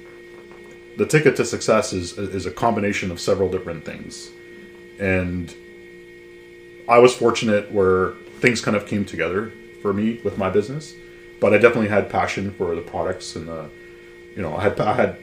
the 0.97 1.05
ticket 1.05 1.35
to 1.37 1.45
success 1.45 1.93
is 1.93 2.17
is 2.17 2.45
a 2.45 2.51
combination 2.51 3.11
of 3.11 3.19
several 3.19 3.49
different 3.49 3.85
things, 3.85 4.29
and 4.99 5.53
I 6.87 6.99
was 6.99 7.15
fortunate 7.15 7.71
where 7.71 8.11
things 8.39 8.59
kind 8.59 8.75
of 8.75 8.85
came 8.85 9.05
together 9.05 9.53
for 9.83 9.93
me 9.93 10.19
with 10.23 10.39
my 10.39 10.49
business, 10.49 10.95
but 11.39 11.53
I 11.53 11.59
definitely 11.59 11.89
had 11.89 12.09
passion 12.09 12.51
for 12.51 12.73
the 12.73 12.81
products 12.81 13.35
and 13.35 13.47
the, 13.47 13.69
you 14.35 14.41
know, 14.41 14.55
I 14.55 14.63
had 14.63 14.79
I 14.79 14.93
had 14.93 15.17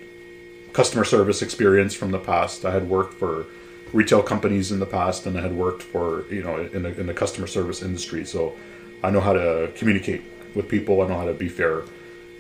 customer 0.73 1.05
service 1.05 1.43
experience 1.43 1.95
from 1.95 2.12
the 2.12 2.19
past. 2.19 2.64
I 2.64 2.71
had 2.71 2.88
worked 2.88 3.14
for 3.14 3.47
retail 3.93 4.23
companies 4.23 4.71
in 4.71 4.79
the 4.79 4.87
past, 4.87 5.26
and 5.26 5.37
I 5.37 5.43
had 5.43 5.55
worked 5.55 5.83
for 5.83 6.25
you 6.33 6.43
know 6.43 6.61
in 6.61 6.83
the 6.83 7.00
in 7.00 7.07
the 7.07 7.14
customer 7.14 7.47
service 7.47 7.83
industry. 7.83 8.25
So 8.25 8.55
I 9.02 9.11
know 9.11 9.21
how 9.21 9.33
to 9.33 9.73
communicate 9.75 10.23
with 10.55 10.69
people. 10.69 11.02
I 11.02 11.09
know 11.09 11.17
how 11.17 11.25
to 11.25 11.35
be 11.35 11.49
fair, 11.49 11.83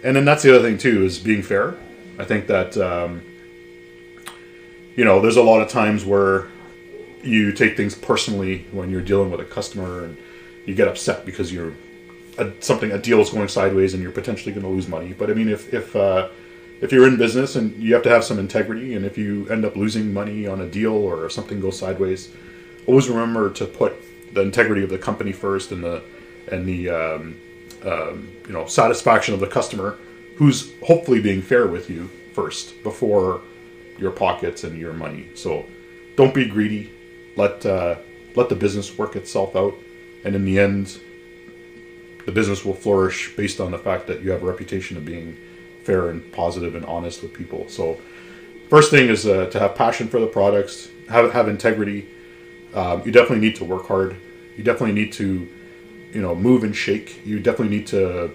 and 0.04 0.14
then 0.14 0.24
that's 0.24 0.42
the 0.42 0.54
other 0.54 0.68
thing 0.68 0.78
too 0.78 1.04
is 1.04 1.18
being 1.18 1.42
fair. 1.42 1.76
I 2.18 2.24
think 2.24 2.46
that 2.46 2.76
um, 2.76 3.22
you 4.96 5.04
know 5.04 5.20
there's 5.20 5.36
a 5.36 5.42
lot 5.42 5.60
of 5.60 5.68
times 5.68 6.04
where 6.04 6.48
you 7.22 7.52
take 7.52 7.76
things 7.76 7.94
personally 7.94 8.66
when 8.72 8.90
you're 8.90 9.02
dealing 9.02 9.30
with 9.30 9.40
a 9.40 9.44
customer 9.44 10.04
and 10.04 10.16
you 10.64 10.74
get 10.74 10.88
upset 10.88 11.26
because 11.26 11.52
you're 11.52 11.74
a, 12.40 12.62
something 12.62 12.90
a 12.90 12.98
deal 12.98 13.20
is 13.20 13.30
going 13.30 13.48
sideways 13.48 13.94
and 13.94 14.02
you're 14.02 14.12
potentially 14.12 14.52
going 14.52 14.64
to 14.64 14.70
lose 14.70 14.88
money. 14.88 15.12
But 15.12 15.30
I 15.30 15.34
mean, 15.34 15.48
if 15.48 15.72
if 15.72 15.94
uh, 15.94 16.28
if 16.80 16.92
you're 16.92 17.06
in 17.06 17.16
business 17.16 17.56
and 17.56 17.76
you 17.80 17.94
have 17.94 18.02
to 18.04 18.08
have 18.08 18.24
some 18.24 18.38
integrity, 18.38 18.94
and 18.94 19.04
if 19.04 19.18
you 19.18 19.48
end 19.48 19.64
up 19.64 19.76
losing 19.76 20.12
money 20.12 20.46
on 20.46 20.60
a 20.60 20.66
deal 20.66 20.94
or 20.94 21.28
something 21.28 21.60
goes 21.60 21.78
sideways, 21.78 22.30
always 22.86 23.08
remember 23.08 23.50
to 23.52 23.66
put 23.66 23.94
the 24.34 24.40
integrity 24.40 24.82
of 24.82 24.90
the 24.90 24.98
company 24.98 25.32
first 25.32 25.72
and 25.72 25.84
the 25.84 26.02
and 26.50 26.66
the 26.66 26.88
um, 26.88 27.40
um, 27.84 28.32
you 28.46 28.52
know 28.52 28.66
satisfaction 28.66 29.34
of 29.34 29.40
the 29.40 29.46
customer, 29.46 29.98
who's 30.36 30.72
hopefully 30.80 31.20
being 31.20 31.42
fair 31.42 31.66
with 31.66 31.90
you 31.90 32.10
first 32.32 32.82
before 32.82 33.42
your 33.98 34.10
pockets 34.10 34.64
and 34.64 34.78
your 34.78 34.94
money. 34.94 35.28
So 35.34 35.66
don't 36.16 36.34
be 36.34 36.46
greedy. 36.46 36.90
Let 37.36 37.66
uh, 37.66 37.96
let 38.34 38.48
the 38.48 38.56
business 38.56 38.96
work 38.96 39.16
itself 39.16 39.54
out, 39.54 39.74
and 40.24 40.34
in 40.34 40.46
the 40.46 40.58
end, 40.58 40.98
the 42.26 42.32
business 42.32 42.64
will 42.64 42.74
flourish 42.74 43.34
based 43.36 43.60
on 43.60 43.70
the 43.70 43.78
fact 43.78 44.06
that 44.06 44.22
you 44.22 44.30
have 44.30 44.42
a 44.42 44.46
reputation 44.46 44.96
of 44.96 45.04
being 45.04 45.36
fair 45.84 46.10
and 46.10 46.32
positive 46.32 46.74
and 46.74 46.84
honest 46.86 47.22
with 47.22 47.32
people. 47.32 47.68
So, 47.68 47.98
first 48.68 48.90
thing 48.90 49.08
is 49.08 49.26
uh, 49.26 49.46
to 49.46 49.58
have 49.58 49.74
passion 49.74 50.08
for 50.08 50.20
the 50.20 50.26
products, 50.26 50.88
have 51.08 51.32
have 51.32 51.48
integrity. 51.48 52.08
Um, 52.74 53.02
you 53.04 53.12
definitely 53.12 53.40
need 53.40 53.56
to 53.56 53.64
work 53.64 53.86
hard. 53.86 54.16
You 54.56 54.62
definitely 54.62 54.94
need 54.94 55.12
to, 55.14 55.48
you 56.12 56.22
know, 56.22 56.34
move 56.34 56.64
and 56.64 56.74
shake. 56.74 57.24
You 57.26 57.40
definitely 57.40 57.76
need 57.76 57.86
to 57.88 58.32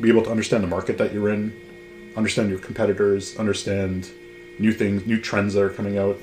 be 0.00 0.08
able 0.08 0.22
to 0.22 0.30
understand 0.30 0.62
the 0.62 0.68
market 0.68 0.98
that 0.98 1.12
you're 1.12 1.30
in, 1.30 1.58
understand 2.16 2.50
your 2.50 2.58
competitors, 2.58 3.36
understand 3.38 4.10
new 4.58 4.72
things, 4.72 5.06
new 5.06 5.20
trends 5.20 5.54
that 5.54 5.62
are 5.62 5.70
coming 5.70 5.98
out. 5.98 6.18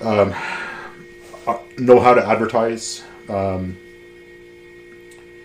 Um, 0.00 0.34
uh, 1.46 1.58
know 1.78 2.00
how 2.00 2.14
to 2.14 2.26
advertise. 2.26 3.04
Um, 3.28 3.76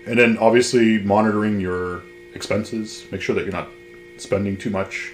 and 0.08 0.18
then 0.18 0.38
obviously 0.38 1.00
monitoring 1.00 1.60
your 1.60 2.04
expenses, 2.34 3.06
make 3.12 3.22
sure 3.22 3.36
that 3.36 3.44
you're 3.44 3.54
not 3.54 3.70
spending 4.18 4.58
too 4.58 4.70
much, 4.70 5.14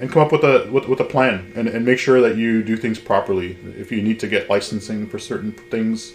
and 0.00 0.10
come 0.10 0.22
up 0.22 0.32
with 0.32 0.42
a 0.42 0.68
with, 0.70 0.88
with 0.88 1.00
a 1.00 1.04
plan 1.04 1.52
and, 1.54 1.68
and 1.68 1.84
make 1.84 1.98
sure 1.98 2.20
that 2.20 2.36
you 2.36 2.62
do 2.62 2.76
things 2.76 2.98
properly. 2.98 3.56
If 3.78 3.92
you 3.92 4.02
need 4.02 4.18
to 4.20 4.28
get 4.28 4.50
licensing 4.50 5.06
for 5.06 5.18
certain 5.18 5.52
things, 5.52 6.14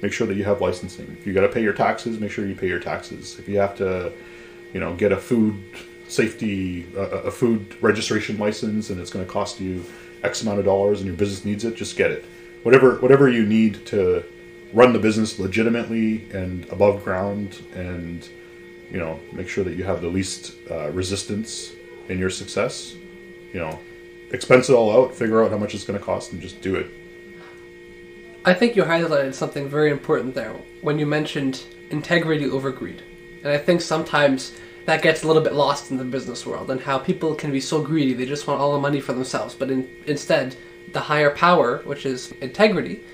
make 0.00 0.12
sure 0.12 0.26
that 0.26 0.36
you 0.36 0.44
have 0.44 0.60
licensing. 0.60 1.16
If 1.18 1.26
you 1.26 1.32
got 1.32 1.42
to 1.42 1.48
pay 1.48 1.62
your 1.62 1.72
taxes, 1.72 2.18
make 2.18 2.30
sure 2.30 2.46
you 2.46 2.54
pay 2.54 2.68
your 2.68 2.80
taxes. 2.80 3.38
If 3.38 3.48
you 3.48 3.58
have 3.58 3.76
to, 3.76 4.12
you 4.72 4.80
know, 4.80 4.94
get 4.94 5.12
a 5.12 5.16
food 5.16 5.62
safety 6.08 6.86
a, 6.96 7.00
a 7.00 7.30
food 7.30 7.76
registration 7.80 8.38
license 8.38 8.90
and 8.90 9.00
it's 9.00 9.10
going 9.10 9.24
to 9.24 9.30
cost 9.30 9.60
you 9.60 9.84
X 10.22 10.42
amount 10.42 10.58
of 10.58 10.64
dollars 10.64 10.98
and 10.98 11.06
your 11.06 11.16
business 11.16 11.44
needs 11.44 11.64
it, 11.64 11.76
just 11.76 11.96
get 11.96 12.10
it. 12.10 12.24
Whatever 12.62 12.96
whatever 12.96 13.28
you 13.28 13.44
need 13.44 13.86
to 13.86 14.24
run 14.72 14.92
the 14.92 14.98
business 14.98 15.38
legitimately 15.38 16.30
and 16.32 16.68
above 16.70 17.04
ground 17.04 17.62
and 17.74 18.28
you 18.90 18.98
know 18.98 19.18
make 19.32 19.48
sure 19.48 19.64
that 19.64 19.74
you 19.74 19.84
have 19.84 20.00
the 20.00 20.08
least 20.08 20.54
uh, 20.70 20.90
resistance 20.90 21.72
in 22.08 22.18
your 22.18 22.30
success 22.30 22.94
you 23.52 23.60
know 23.60 23.78
expense 24.30 24.68
it 24.68 24.74
all 24.74 24.90
out 24.96 25.14
figure 25.14 25.42
out 25.42 25.50
how 25.50 25.58
much 25.58 25.74
it's 25.74 25.84
going 25.84 25.98
to 25.98 26.04
cost 26.04 26.32
and 26.32 26.40
just 26.40 26.60
do 26.62 26.74
it 26.74 26.90
I 28.44 28.54
think 28.54 28.74
you 28.74 28.82
highlighted 28.82 29.34
something 29.34 29.68
very 29.68 29.90
important 29.90 30.34
there 30.34 30.52
when 30.80 30.98
you 30.98 31.06
mentioned 31.06 31.62
integrity 31.90 32.50
over 32.50 32.72
greed. 32.72 33.00
And 33.44 33.52
I 33.52 33.58
think 33.58 33.80
sometimes 33.80 34.52
that 34.84 35.00
gets 35.00 35.22
a 35.22 35.28
little 35.28 35.42
bit 35.42 35.52
lost 35.52 35.92
in 35.92 35.96
the 35.96 36.04
business 36.04 36.44
world 36.44 36.68
and 36.68 36.80
how 36.80 36.98
people 36.98 37.36
can 37.36 37.52
be 37.52 37.60
so 37.60 37.80
greedy, 37.82 38.14
they 38.14 38.26
just 38.26 38.48
want 38.48 38.60
all 38.60 38.72
the 38.72 38.80
money 38.80 39.00
for 39.00 39.12
themselves. 39.12 39.54
But 39.54 39.70
in, 39.70 39.88
instead, 40.06 40.56
the 40.92 40.98
higher 40.98 41.30
power, 41.30 41.82
which 41.84 42.04
is 42.04 42.32
integrity, 42.40 43.04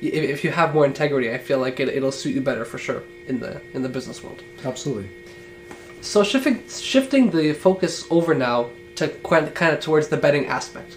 if 0.00 0.44
you 0.44 0.50
have 0.50 0.74
more 0.74 0.86
integrity, 0.86 1.32
I 1.32 1.38
feel 1.38 1.58
like 1.58 1.80
it, 1.80 1.88
it'll 1.88 2.12
suit 2.12 2.34
you 2.34 2.40
better 2.40 2.64
for 2.64 2.78
sure 2.78 3.02
in 3.26 3.40
the 3.40 3.60
in 3.74 3.82
the 3.82 3.88
business 3.88 4.22
world. 4.22 4.42
absolutely 4.64 5.10
So 6.00 6.22
shifting 6.22 6.66
shifting 6.68 7.30
the 7.30 7.52
focus 7.52 8.06
over 8.10 8.34
now 8.34 8.70
to 8.96 9.08
kind 9.08 9.54
kind 9.54 9.74
of 9.74 9.80
towards 9.80 10.08
the 10.08 10.16
betting 10.16 10.46
aspect. 10.46 10.96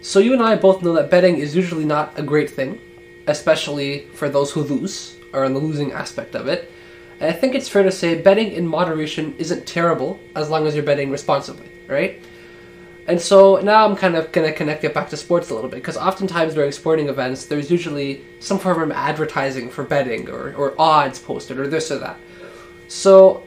So 0.00 0.18
you 0.18 0.32
and 0.32 0.42
I 0.42 0.56
both 0.56 0.82
know 0.82 0.94
that 0.94 1.10
betting 1.10 1.36
is 1.38 1.54
usually 1.54 1.84
not 1.84 2.18
a 2.18 2.22
great 2.22 2.50
thing, 2.50 2.80
especially 3.26 4.08
for 4.14 4.28
those 4.28 4.50
who 4.50 4.62
lose 4.62 5.16
or 5.32 5.44
in 5.44 5.54
the 5.54 5.60
losing 5.60 5.92
aspect 5.92 6.34
of 6.34 6.48
it. 6.48 6.70
And 7.20 7.30
I 7.30 7.32
think 7.32 7.54
it's 7.54 7.68
fair 7.68 7.84
to 7.84 7.92
say 7.92 8.20
betting 8.20 8.50
in 8.52 8.66
moderation 8.66 9.34
isn't 9.38 9.66
terrible 9.66 10.18
as 10.34 10.50
long 10.50 10.66
as 10.66 10.74
you're 10.74 10.84
betting 10.84 11.10
responsibly, 11.10 11.70
right? 11.86 12.20
And 13.08 13.20
so 13.20 13.56
now 13.56 13.84
I'm 13.84 13.96
kind 13.96 14.14
of 14.14 14.30
going 14.30 14.48
to 14.48 14.56
connect 14.56 14.84
it 14.84 14.94
back 14.94 15.10
to 15.10 15.16
sports 15.16 15.50
a 15.50 15.54
little 15.54 15.68
bit 15.68 15.76
because 15.76 15.96
oftentimes 15.96 16.54
during 16.54 16.70
sporting 16.70 17.08
events, 17.08 17.46
there's 17.46 17.70
usually 17.70 18.24
some 18.38 18.58
form 18.58 18.80
of 18.80 18.92
advertising 18.92 19.70
for 19.70 19.82
betting 19.82 20.30
or, 20.30 20.54
or 20.54 20.74
odds 20.78 21.18
posted 21.18 21.58
or 21.58 21.66
this 21.66 21.90
or 21.90 21.98
that. 21.98 22.16
So 22.86 23.42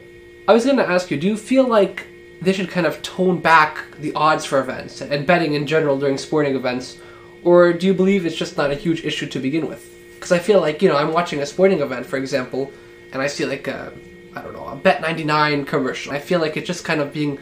I 0.46 0.52
was 0.52 0.64
going 0.64 0.76
to 0.76 0.86
ask 0.86 1.10
you, 1.10 1.16
do 1.16 1.26
you 1.26 1.36
feel 1.36 1.66
like 1.66 2.06
they 2.40 2.52
should 2.52 2.68
kind 2.68 2.86
of 2.86 3.00
tone 3.02 3.40
back 3.40 3.84
the 3.98 4.12
odds 4.14 4.44
for 4.44 4.60
events 4.60 5.00
and 5.00 5.26
betting 5.26 5.54
in 5.54 5.66
general 5.66 5.98
during 5.98 6.18
sporting 6.18 6.54
events, 6.54 6.98
or 7.42 7.72
do 7.72 7.86
you 7.86 7.94
believe 7.94 8.26
it's 8.26 8.36
just 8.36 8.56
not 8.56 8.70
a 8.70 8.74
huge 8.74 9.04
issue 9.04 9.26
to 9.26 9.40
begin 9.40 9.66
with? 9.66 9.90
Because 10.14 10.32
I 10.32 10.38
feel 10.38 10.60
like 10.60 10.82
you 10.82 10.88
know 10.88 10.96
I'm 10.96 11.12
watching 11.12 11.40
a 11.40 11.46
sporting 11.46 11.80
event, 11.80 12.06
for 12.06 12.16
example, 12.16 12.72
and 13.12 13.22
I 13.22 13.26
see 13.26 13.46
like 13.46 13.68
a 13.68 13.92
I 14.34 14.42
don't 14.42 14.52
know 14.52 14.66
a 14.66 14.76
Bet99 14.76 15.66
commercial. 15.66 16.12
I 16.12 16.18
feel 16.18 16.40
like 16.40 16.56
it's 16.56 16.66
just 16.66 16.84
kind 16.84 17.00
of 17.00 17.12
being 17.12 17.38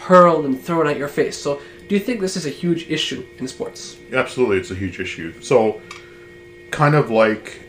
hurled 0.00 0.44
and 0.44 0.60
thrown 0.60 0.86
at 0.86 0.96
your 0.96 1.08
face. 1.08 1.36
So 1.36 1.60
do 1.88 1.94
you 1.94 2.00
think 2.00 2.20
this 2.20 2.36
is 2.36 2.46
a 2.46 2.50
huge 2.50 2.88
issue 2.90 3.26
in 3.38 3.48
sports? 3.48 3.96
absolutely 4.12 4.56
it's 4.58 4.70
a 4.70 4.74
huge 4.74 4.98
issue 4.98 5.32
so 5.40 5.80
kind 6.70 6.94
of 6.96 7.10
like 7.10 7.60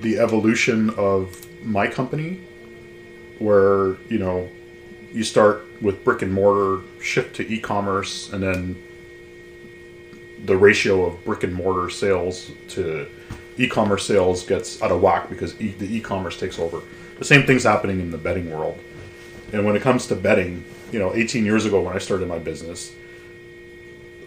the 0.00 0.18
evolution 0.18 0.90
of 0.90 1.46
my 1.64 1.86
company 1.86 2.40
where 3.38 3.96
you 4.08 4.18
know 4.18 4.48
you 5.12 5.24
start 5.24 5.64
with 5.80 6.02
brick 6.04 6.20
and 6.22 6.32
mortar 6.32 6.82
shift 7.00 7.36
to 7.36 7.42
e-commerce 7.50 8.30
and 8.32 8.42
then 8.42 8.82
the 10.44 10.56
ratio 10.56 11.04
of 11.06 11.24
brick 11.24 11.42
and 11.44 11.54
mortar 11.54 11.88
sales 11.90 12.50
to 12.68 13.06
e-commerce 13.58 14.06
sales 14.06 14.44
gets 14.44 14.82
out 14.82 14.90
of 14.90 15.00
whack 15.00 15.28
because 15.30 15.58
e- 15.60 15.74
the 15.78 15.96
e-commerce 15.96 16.38
takes 16.38 16.58
over. 16.58 16.82
The 17.18 17.24
same 17.24 17.46
thing's 17.46 17.64
happening 17.64 18.00
in 18.00 18.10
the 18.10 18.18
betting 18.18 18.50
world. 18.50 18.78
And 19.52 19.64
when 19.64 19.76
it 19.76 19.82
comes 19.82 20.06
to 20.08 20.16
betting, 20.16 20.64
you 20.92 20.98
know, 20.98 21.14
18 21.14 21.44
years 21.44 21.64
ago 21.64 21.80
when 21.80 21.94
I 21.94 21.98
started 21.98 22.28
my 22.28 22.38
business, 22.38 22.94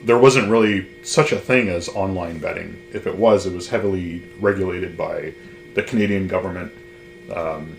there 0.03 0.17
wasn't 0.17 0.49
really 0.49 0.87
such 1.03 1.31
a 1.31 1.37
thing 1.37 1.67
as 1.67 1.89
online 1.89 2.39
betting. 2.39 2.81
If 2.93 3.05
it 3.05 3.17
was, 3.17 3.45
it 3.45 3.53
was 3.53 3.67
heavily 3.67 4.23
regulated 4.39 4.97
by 4.97 5.33
the 5.73 5.83
Canadian 5.83 6.27
government. 6.27 6.71
Um, 7.33 7.75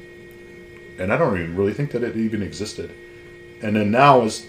and 0.99 1.13
I 1.13 1.17
don't 1.17 1.35
even 1.39 1.57
really 1.57 1.73
think 1.73 1.93
that 1.93 2.03
it 2.03 2.17
even 2.17 2.43
existed. 2.43 2.93
And 3.63 3.75
then 3.75 3.91
now, 3.91 4.23
as 4.23 4.47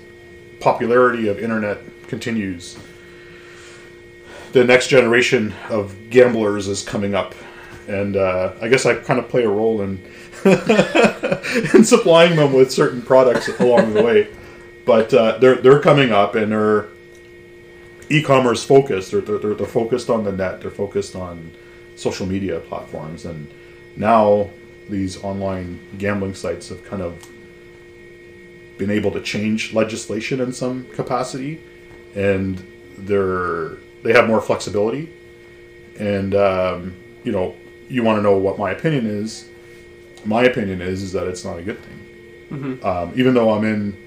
popularity 0.60 1.28
of 1.30 1.40
internet 1.40 1.80
continues, 2.08 2.78
the 4.52 4.64
next 4.66 4.88
generation 4.88 5.54
of 5.70 5.96
gamblers 6.10 6.68
is 6.68 6.84
coming 6.84 7.16
up, 7.16 7.34
and 7.88 8.18
uh, 8.18 8.54
I 8.62 8.68
guess 8.68 8.86
I 8.86 8.96
kind 8.96 9.20
of 9.20 9.30
play 9.30 9.44
a 9.44 9.50
role 9.50 9.82
in 9.82 9.98
in 11.76 11.84
supplying 11.84 12.36
them 12.36 12.54
with 12.54 12.72
certain 12.72 13.02
products 13.02 13.48
along 13.60 13.94
the 13.94 14.04
way. 14.04 14.28
But 14.86 15.14
uh, 15.14 15.38
they're 15.38 15.56
they're 15.56 15.80
coming 15.80 16.12
up, 16.12 16.36
and 16.36 16.52
they're 16.52 16.88
e-commerce 18.10 18.64
focused. 18.64 19.12
They're, 19.12 19.22
they're 19.22 19.54
they're 19.54 19.68
focused 19.68 20.10
on 20.10 20.24
the 20.24 20.32
net. 20.32 20.62
They're 20.62 20.72
focused 20.72 21.16
on 21.16 21.52
social 21.96 22.26
media 22.26 22.60
platforms, 22.60 23.26
and 23.26 23.52
now 23.96 24.50
these 24.90 25.24
online 25.24 25.80
gambling 25.98 26.34
sites 26.34 26.70
have 26.70 26.84
kind 26.86 27.02
of 27.02 27.28
been 28.78 28.90
able 28.90 29.12
to 29.12 29.22
change 29.22 29.74
legislation 29.74 30.42
in 30.42 30.52
some 30.52 30.86
capacity, 30.86 31.64
and 32.16 32.66
they're 32.98 33.78
they 34.04 34.14
have 34.14 34.28
more 34.28 34.42
flexibility. 34.42 35.14
And 36.00 36.34
um, 36.34 36.96
you 37.24 37.32
know, 37.32 37.56
you 37.88 38.04
want 38.04 38.18
to 38.18 38.22
know 38.22 38.38
what 38.38 38.58
my 38.58 38.72
opinion 38.72 39.06
is. 39.06 39.48
My 40.26 40.44
opinion 40.44 40.82
is 40.82 41.02
is 41.02 41.12
that 41.14 41.28
it's 41.28 41.44
not 41.44 41.58
a 41.58 41.64
good 41.64 41.80
thing. 41.80 42.00
Um, 42.84 43.14
even 43.16 43.34
though 43.34 43.52
I'm 43.52 43.64
in 43.64 43.98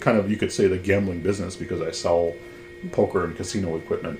kind 0.00 0.16
of 0.16 0.30
you 0.30 0.36
could 0.36 0.52
say 0.52 0.66
the 0.66 0.78
gambling 0.78 1.20
business 1.20 1.56
because 1.56 1.80
I 1.80 1.90
sell 1.90 2.34
poker 2.92 3.24
and 3.24 3.36
casino 3.36 3.76
equipment. 3.76 4.18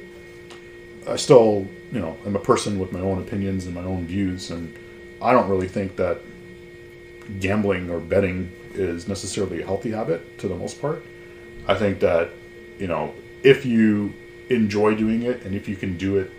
I 1.09 1.16
still, 1.16 1.66
you 1.92 2.00
know, 2.00 2.16
I'm 2.26 2.37
a 2.37 2.40
person 2.40 2.79
with 2.79 2.92
my 2.92 3.00
own 3.00 3.18
opinions 3.18 3.66
and 3.66 3.74
my 3.74 3.83
own 3.83 4.07
views, 4.07 4.50
and 4.50 4.74
I 5.22 5.33
don't 5.33 5.48
really 5.48 5.68
think 5.68 5.96
that 5.96 6.20
gambling 7.38 7.90
or 7.90 8.00
betting 8.00 8.53
is 8.74 9.09
necessarily 9.09 9.62
a 9.62 9.66
healthy 9.66 9.92
habit 9.92 10.38
to 10.40 10.48
the 10.48 10.55
most 10.55 10.81
part. 10.81 11.03
I 11.66 11.74
think 11.74 12.00
that, 12.00 12.31
you 12.79 12.87
know, 12.87 13.14
if 13.42 13.64
you 13.64 14.12
enjoy 14.48 14.94
doing 14.94 15.22
it 15.22 15.42
and 15.44 15.55
if 15.55 15.68
you 15.68 15.76
can 15.76 15.96
do 15.96 16.18
it 16.18 16.31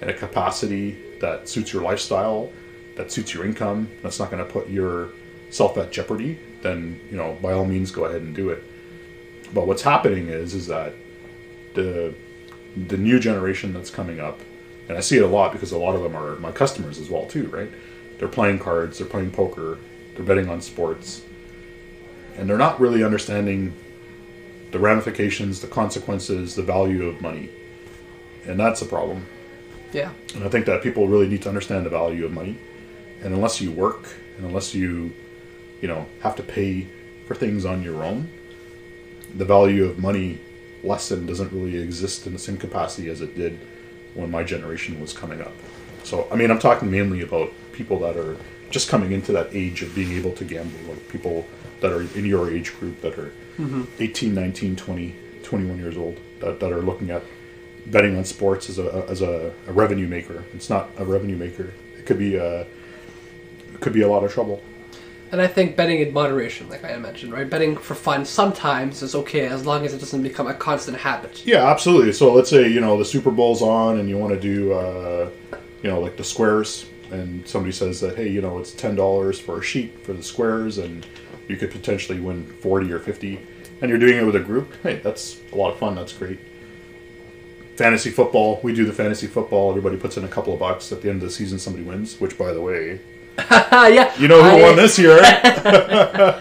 in 0.00 0.08
a 0.08 0.14
capacity 0.14 0.96
that 1.20 1.48
suits 1.48 1.72
your 1.72 1.82
lifestyle, 1.82 2.52
that 2.96 3.10
suits 3.10 3.34
your 3.34 3.44
income, 3.44 3.88
that's 4.02 4.18
not 4.18 4.30
going 4.30 4.44
to 4.44 4.50
put 4.50 4.68
yourself 4.68 5.76
at 5.76 5.92
jeopardy, 5.92 6.38
then, 6.62 7.00
you 7.10 7.16
know, 7.16 7.36
by 7.42 7.52
all 7.52 7.64
means 7.64 7.90
go 7.90 8.04
ahead 8.04 8.22
and 8.22 8.34
do 8.34 8.50
it. 8.50 8.62
But 9.52 9.66
what's 9.66 9.82
happening 9.82 10.28
is 10.28 10.54
is 10.54 10.66
that 10.66 10.94
the 11.74 12.14
the 12.88 12.96
new 12.96 13.20
generation 13.20 13.72
that's 13.72 13.90
coming 13.90 14.18
up, 14.18 14.40
and 14.88 14.98
I 14.98 15.00
see 15.00 15.16
it 15.16 15.22
a 15.22 15.28
lot 15.28 15.52
because 15.52 15.70
a 15.70 15.78
lot 15.78 15.94
of 15.94 16.02
them 16.02 16.16
are 16.16 16.36
my 16.36 16.50
customers 16.50 16.98
as 16.98 17.08
well 17.08 17.26
too, 17.26 17.46
right? 17.48 17.70
They're 18.18 18.28
playing 18.28 18.58
cards, 18.58 18.98
they're 18.98 19.06
playing 19.06 19.30
poker, 19.30 19.78
they're 20.14 20.24
betting 20.24 20.48
on 20.48 20.60
sports, 20.60 21.22
and 22.36 22.48
they're 22.48 22.58
not 22.58 22.80
really 22.80 23.04
understanding 23.04 23.74
the 24.72 24.78
ramifications, 24.80 25.60
the 25.60 25.68
consequences, 25.68 26.56
the 26.56 26.62
value 26.62 27.06
of 27.06 27.20
money, 27.20 27.50
and 28.46 28.58
that's 28.58 28.82
a 28.82 28.86
problem. 28.86 29.26
Yeah. 29.92 30.10
And 30.34 30.42
I 30.42 30.48
think 30.48 30.66
that 30.66 30.82
people 30.82 31.06
really 31.06 31.28
need 31.28 31.42
to 31.42 31.48
understand 31.48 31.86
the 31.86 31.90
value 31.90 32.24
of 32.24 32.32
money, 32.32 32.58
and 33.24 33.34
unless 33.34 33.60
you 33.60 33.72
work 33.72 34.14
and 34.36 34.46
unless 34.46 34.74
you, 34.74 35.12
you 35.80 35.88
know, 35.88 36.06
have 36.20 36.36
to 36.36 36.42
pay 36.42 36.86
for 37.26 37.34
things 37.34 37.64
on 37.64 37.82
your 37.82 38.04
own, 38.04 38.28
the 39.34 39.44
value 39.44 39.86
of 39.86 39.98
money 39.98 40.38
lesson 40.84 41.26
doesn't 41.26 41.50
really 41.50 41.76
exist 41.78 42.26
in 42.26 42.32
the 42.34 42.38
same 42.38 42.58
capacity 42.58 43.08
as 43.08 43.22
it 43.22 43.34
did 43.34 43.58
when 44.12 44.30
my 44.30 44.44
generation 44.44 45.00
was 45.00 45.12
coming 45.12 45.40
up. 45.40 45.52
So, 46.04 46.28
I 46.30 46.36
mean, 46.36 46.50
I'm 46.50 46.58
talking 46.58 46.90
mainly 46.90 47.22
about 47.22 47.50
people 47.72 47.98
that 48.00 48.16
are 48.16 48.36
just 48.70 48.88
coming 48.88 49.12
into 49.12 49.32
that 49.32 49.48
age 49.52 49.82
of 49.82 49.94
being 49.94 50.12
able 50.12 50.32
to 50.32 50.44
gamble, 50.44 50.78
like 50.88 51.08
people 51.08 51.46
that 51.80 51.90
are 51.92 52.02
in 52.02 52.26
your 52.26 52.50
age 52.50 52.78
group 52.78 53.00
that 53.00 53.18
are 53.18 53.32
mm-hmm. 53.56 53.84
18, 53.98 54.34
19, 54.34 54.76
20, 54.76 55.16
21 55.42 55.78
years 55.78 55.96
old, 55.96 56.20
that, 56.40 56.60
that 56.60 56.72
are 56.72 56.82
looking 56.82 57.10
at 57.10 57.22
betting 57.86 58.16
on 58.16 58.24
sports 58.24 58.68
as 58.68 58.78
a, 58.78 59.06
as 59.08 59.22
a, 59.22 59.52
a 59.66 59.72
revenue 59.72 60.06
maker. 60.06 60.44
It's 60.52 60.68
not 60.68 60.90
a 60.98 61.04
revenue 61.04 61.36
maker. 61.36 61.72
It 61.98 62.04
could 62.04 62.18
be 62.18 62.36
a, 62.36 62.66
could 63.80 63.92
be 63.92 64.02
a 64.02 64.08
lot 64.08 64.24
of 64.24 64.32
trouble. 64.32 64.62
And 65.32 65.42
I 65.42 65.48
think 65.48 65.74
betting 65.74 66.00
in 66.00 66.12
moderation, 66.12 66.68
like 66.68 66.84
I 66.84 66.96
mentioned, 66.96 67.32
right? 67.32 67.48
Betting 67.48 67.76
for 67.76 67.96
fun 67.96 68.24
sometimes 68.24 69.02
is 69.02 69.16
okay 69.16 69.46
as 69.46 69.66
long 69.66 69.84
as 69.84 69.92
it 69.92 69.98
doesn't 69.98 70.22
become 70.22 70.46
a 70.46 70.54
constant 70.54 70.96
habit. 70.96 71.44
Yeah, 71.44 71.68
absolutely. 71.68 72.12
So 72.12 72.32
let's 72.32 72.48
say 72.50 72.68
you 72.68 72.80
know 72.80 72.96
the 72.96 73.04
Super 73.04 73.32
Bowl's 73.32 73.60
on, 73.60 73.98
and 73.98 74.08
you 74.08 74.16
want 74.16 74.32
to 74.32 74.40
do, 74.40 74.72
uh, 74.72 75.30
you 75.82 75.90
know, 75.90 75.98
like 75.98 76.16
the 76.16 76.22
squares, 76.22 76.86
and 77.10 77.46
somebody 77.48 77.72
says 77.72 78.00
that 78.00 78.16
hey, 78.16 78.28
you 78.28 78.42
know, 78.42 78.58
it's 78.58 78.72
ten 78.72 78.94
dollars 78.94 79.40
for 79.40 79.58
a 79.58 79.62
sheet 79.62 80.04
for 80.04 80.12
the 80.12 80.22
squares, 80.22 80.78
and 80.78 81.04
you 81.48 81.56
could 81.56 81.72
potentially 81.72 82.20
win 82.20 82.46
forty 82.60 82.92
or 82.92 83.00
fifty, 83.00 83.40
and 83.80 83.88
you're 83.90 83.98
doing 83.98 84.18
it 84.18 84.24
with 84.24 84.36
a 84.36 84.40
group. 84.40 84.72
Hey, 84.84 85.00
that's 85.02 85.40
a 85.52 85.56
lot 85.56 85.72
of 85.72 85.78
fun. 85.78 85.96
That's 85.96 86.12
great. 86.12 86.38
Fantasy 87.76 88.10
football, 88.10 88.60
we 88.62 88.72
do 88.72 88.84
the 88.84 88.92
fantasy 88.92 89.26
football. 89.26 89.70
Everybody 89.70 89.96
puts 89.96 90.16
in 90.16 90.22
a 90.22 90.28
couple 90.28 90.52
of 90.52 90.60
bucks. 90.60 90.92
At 90.92 91.02
the 91.02 91.10
end 91.10 91.24
of 91.24 91.28
the 91.28 91.34
season, 91.34 91.58
somebody 91.58 91.84
wins. 91.84 92.20
Which, 92.20 92.38
by 92.38 92.52
the 92.52 92.60
way, 92.60 93.00
yeah. 93.50 94.12
you 94.18 94.28
know 94.28 94.42
who 94.42 94.48
I- 94.58 94.62
won 94.62 94.76
this 94.76 94.98
year? 94.98 95.18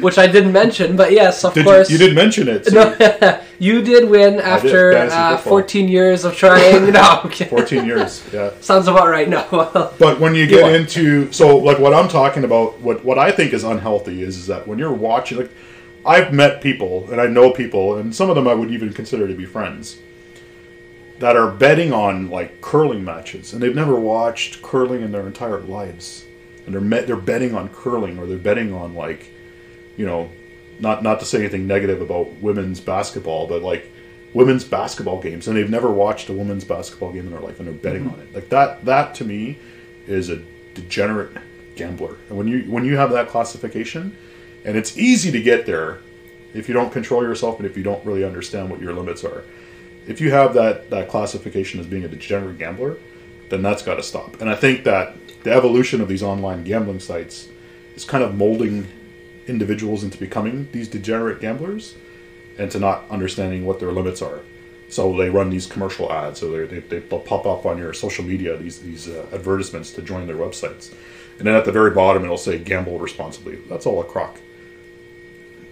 Which 0.00 0.16
I 0.18 0.26
didn't 0.26 0.52
mention, 0.52 0.96
but 0.96 1.12
yes, 1.12 1.44
of 1.44 1.52
Did 1.54 1.64
course. 1.66 1.90
you, 1.90 1.98
you 1.98 2.06
did 2.06 2.14
mention 2.14 2.48
it. 2.48 2.64
So 2.66 2.94
No, 3.20 3.40
you 3.58 3.82
did 3.90 4.08
win 4.08 4.40
after 4.40 4.92
Fantasy 4.92 5.16
uh, 5.16 5.36
14 5.36 5.86
years 5.88 6.24
of 6.24 6.34
trying. 6.34 6.92
no, 6.92 7.20
okay. 7.26 7.44
14 7.44 7.84
years. 7.84 8.24
Yeah. 8.32 8.50
Sounds 8.60 8.88
about 8.88 9.08
right. 9.08 9.28
No, 9.28 9.46
But 9.98 10.18
when 10.18 10.34
you 10.34 10.42
You 10.44 10.48
get 10.48 10.64
are. 10.64 10.74
into 10.74 11.30
so 11.32 11.58
like 11.58 11.78
what 11.78 11.92
I'm 11.92 12.08
talking 12.08 12.44
about, 12.44 12.80
what 12.80 13.04
what 13.04 13.18
I 13.18 13.30
think 13.30 13.52
is 13.52 13.64
unhealthy 13.64 14.22
is 14.22 14.36
is 14.38 14.46
that 14.46 14.66
when 14.66 14.78
you're 14.78 14.92
watching 14.92 15.38
like 15.38 15.50
I've 16.06 16.32
met 16.32 16.62
people 16.62 17.10
and 17.12 17.20
I 17.20 17.26
know 17.26 17.50
people 17.52 17.96
and 17.98 18.14
some 18.14 18.30
of 18.30 18.34
them 18.36 18.48
I 18.48 18.54
would 18.54 18.70
even 18.70 18.92
consider 18.94 19.28
to 19.28 19.34
be 19.34 19.44
friends 19.44 19.98
that 21.18 21.36
are 21.36 21.50
betting 21.50 21.92
on 21.92 22.30
like 22.30 22.60
curling 22.60 23.04
matches 23.04 23.52
and 23.52 23.62
they've 23.62 23.74
never 23.74 23.98
watched 23.98 24.62
curling 24.62 25.02
in 25.02 25.12
their 25.12 25.26
entire 25.26 25.60
lives 25.60 26.24
and 26.64 26.74
they're 26.74 26.80
met, 26.80 27.06
they're 27.06 27.16
betting 27.16 27.54
on 27.54 27.68
curling 27.70 28.18
or 28.18 28.26
they're 28.26 28.38
betting 28.38 28.72
on 28.72 28.94
like 28.94 29.30
you 29.96 30.06
know 30.06 30.30
not 30.78 31.02
not 31.02 31.18
to 31.20 31.26
say 31.26 31.38
anything 31.38 31.66
negative 31.66 32.00
about 32.00 32.30
women's 32.40 32.80
basketball 32.80 33.46
but 33.46 33.62
like 33.62 33.90
women's 34.34 34.64
basketball 34.64 35.20
games 35.20 35.48
and 35.48 35.56
they've 35.56 35.70
never 35.70 35.90
watched 35.90 36.28
a 36.28 36.32
women's 36.32 36.64
basketball 36.64 37.12
game 37.12 37.24
in 37.24 37.30
their 37.30 37.40
life 37.40 37.58
and 37.58 37.66
they're 37.66 37.74
betting 37.74 38.04
mm-hmm. 38.04 38.14
on 38.14 38.20
it. 38.20 38.34
Like 38.34 38.48
that 38.50 38.84
that 38.84 39.14
to 39.16 39.24
me 39.24 39.58
is 40.06 40.28
a 40.30 40.40
degenerate 40.74 41.36
gambler. 41.76 42.16
And 42.28 42.38
when 42.38 42.46
you 42.46 42.62
when 42.70 42.84
you 42.84 42.96
have 42.96 43.10
that 43.10 43.28
classification 43.28 44.16
and 44.64 44.76
it's 44.76 44.96
easy 44.98 45.30
to 45.32 45.40
get 45.40 45.66
there 45.66 45.98
if 46.54 46.68
you 46.68 46.74
don't 46.74 46.92
control 46.92 47.22
yourself 47.22 47.58
and 47.58 47.66
if 47.66 47.76
you 47.76 47.82
don't 47.82 48.04
really 48.04 48.24
understand 48.24 48.70
what 48.70 48.80
your 48.80 48.92
limits 48.92 49.24
are 49.24 49.44
if 50.08 50.20
you 50.20 50.30
have 50.30 50.54
that 50.54 50.90
that 50.90 51.08
classification 51.08 51.78
as 51.78 51.86
being 51.86 52.04
a 52.04 52.08
degenerate 52.08 52.58
gambler 52.58 52.96
then 53.50 53.62
that's 53.62 53.82
got 53.82 53.94
to 53.94 54.02
stop 54.02 54.40
and 54.40 54.50
i 54.50 54.54
think 54.54 54.84
that 54.84 55.14
the 55.44 55.52
evolution 55.52 56.00
of 56.00 56.08
these 56.08 56.22
online 56.22 56.64
gambling 56.64 57.00
sites 57.00 57.48
is 57.94 58.04
kind 58.04 58.22
of 58.24 58.34
molding 58.34 58.86
individuals 59.48 60.04
into 60.04 60.18
becoming 60.18 60.68
these 60.72 60.88
degenerate 60.88 61.40
gamblers 61.40 61.94
and 62.58 62.70
to 62.70 62.78
not 62.78 63.04
understanding 63.10 63.64
what 63.64 63.80
their 63.80 63.92
limits 63.92 64.20
are. 64.20 64.40
So 64.88 65.16
they 65.16 65.30
run 65.30 65.50
these 65.50 65.66
commercial 65.66 66.10
ads, 66.10 66.40
so 66.40 66.50
they, 66.50 66.80
they, 66.80 66.98
they'll 67.00 67.20
pop 67.20 67.46
up 67.46 67.66
on 67.66 67.78
your 67.78 67.92
social 67.92 68.24
media 68.24 68.56
these 68.56 68.80
these 68.80 69.06
uh, 69.06 69.26
advertisements 69.32 69.92
to 69.92 70.02
join 70.02 70.26
their 70.26 70.36
websites, 70.36 70.90
and 71.38 71.46
then 71.46 71.54
at 71.54 71.66
the 71.66 71.72
very 71.72 71.90
bottom 71.90 72.24
it'll 72.24 72.38
say 72.38 72.58
"gamble 72.58 72.98
responsibly." 72.98 73.56
That's 73.68 73.84
all 73.84 74.00
a 74.00 74.04
crock. 74.04 74.40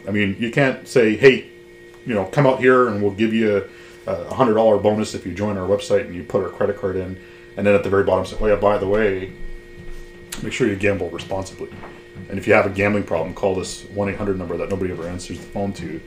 I 0.07 0.11
mean, 0.11 0.37
you 0.38 0.51
can't 0.51 0.87
say, 0.87 1.16
"Hey, 1.16 1.51
you 2.05 2.14
know, 2.14 2.27
come 2.27 2.46
out 2.46 2.61
here 2.61 2.88
and 2.88 3.03
we'll 3.03 3.12
give 3.12 3.33
you 3.33 3.66
a 4.07 4.35
hundred 4.35 4.55
dollar 4.55 4.79
bonus 4.79 5.14
if 5.14 5.27
you 5.27 5.35
join 5.35 5.57
our 5.57 5.69
website 5.69 6.03
and 6.03 6.14
you 6.14 6.23
put 6.23 6.42
our 6.42 6.51
credit 6.51 6.79
card 6.79 6.97
in," 6.97 7.19
and 7.57 7.66
then 7.66 7.75
at 7.75 7.83
the 7.83 7.90
very 7.90 8.05
bottom 8.05 8.25
say, 8.25 8.37
"Oh 8.40 8.47
yeah, 8.47 8.57
by 8.57 8.79
the 8.79 8.87
way, 8.87 9.33
make 10.42 10.53
sure 10.53 10.66
you 10.66 10.77
gamble 10.77 11.11
responsibly." 11.11 11.71
And 12.29 12.38
if 12.38 12.47
you 12.47 12.55
have 12.55 12.66
a 12.66 12.71
gambling 12.71 13.05
problem, 13.05 13.35
call 13.35 13.55
this 13.55 13.85
1 13.85 14.09
800 14.09 14.38
number 14.38 14.57
that 14.57 14.69
nobody 14.69 14.90
ever 14.90 15.07
answers 15.07 15.38
the 15.38 15.47
phone 15.47 15.73
to 15.75 16.01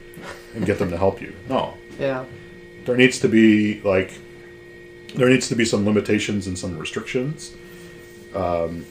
and 0.55 0.65
get 0.65 0.79
them 0.79 0.89
to 0.89 0.97
help 0.97 1.21
you. 1.21 1.33
No. 1.47 1.77
yeah. 1.99 2.25
There 2.85 2.97
needs 2.97 3.19
to 3.19 3.29
be, 3.29 3.81
like, 3.81 4.11
there 5.15 5.29
needs 5.29 5.47
to 5.49 5.55
be 5.55 5.65
some 5.65 5.85
limitations 5.85 6.47
and 6.47 6.57
some 6.57 6.77
restrictions. 6.77 7.55
Um, 8.33 8.85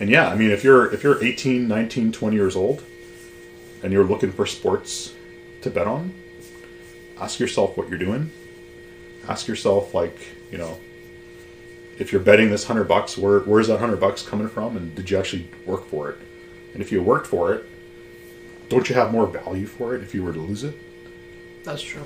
and 0.00 0.10
yeah, 0.10 0.28
I 0.28 0.34
mean, 0.34 0.50
if 0.50 0.62
you're 0.62 0.92
if 0.92 1.02
you're 1.02 1.22
18, 1.22 1.66
19, 1.68 2.12
20 2.12 2.36
years 2.36 2.54
old 2.56 2.82
and 3.82 3.92
you're 3.92 4.04
looking 4.04 4.32
for 4.32 4.46
sports 4.46 5.14
to 5.62 5.70
bet 5.70 5.86
on, 5.86 6.14
ask 7.20 7.38
yourself 7.40 7.76
what 7.76 7.88
you're 7.88 7.98
doing. 7.98 8.30
Ask 9.28 9.48
yourself, 9.48 9.94
like, 9.94 10.16
you 10.50 10.58
know, 10.58 10.78
if 11.98 12.12
you're 12.12 12.20
betting 12.20 12.50
this 12.50 12.64
hundred 12.64 12.84
bucks, 12.84 13.16
where 13.16 13.40
where's 13.40 13.68
that 13.68 13.80
hundred 13.80 14.00
bucks 14.00 14.22
coming 14.22 14.48
from, 14.48 14.76
and 14.76 14.94
did 14.94 15.10
you 15.10 15.18
actually 15.18 15.48
work 15.64 15.86
for 15.86 16.10
it? 16.10 16.18
And 16.74 16.82
if 16.82 16.92
you 16.92 17.02
worked 17.02 17.26
for 17.26 17.52
it, 17.54 17.64
don't 18.68 18.88
you 18.88 18.94
have 18.94 19.12
more 19.12 19.26
value 19.26 19.66
for 19.66 19.94
it 19.94 20.02
if 20.02 20.14
you 20.14 20.22
were 20.22 20.32
to 20.32 20.40
lose 20.40 20.62
it? 20.62 20.76
That's 21.64 21.82
true. 21.82 22.04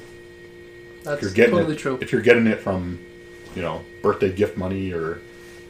If 0.99 1.05
That's 1.05 1.23
you're 1.23 1.33
getting 1.33 1.57
totally 1.57 1.75
it, 1.75 1.79
true. 1.79 1.99
if 2.01 2.13
you're 2.13 2.23
getting 2.23 2.47
it 2.47 2.61
from, 2.61 3.05
you 3.55 3.63
know, 3.63 3.83
birthday 4.03 4.33
gift 4.33 4.57
money 4.57 4.93
or 4.93 5.21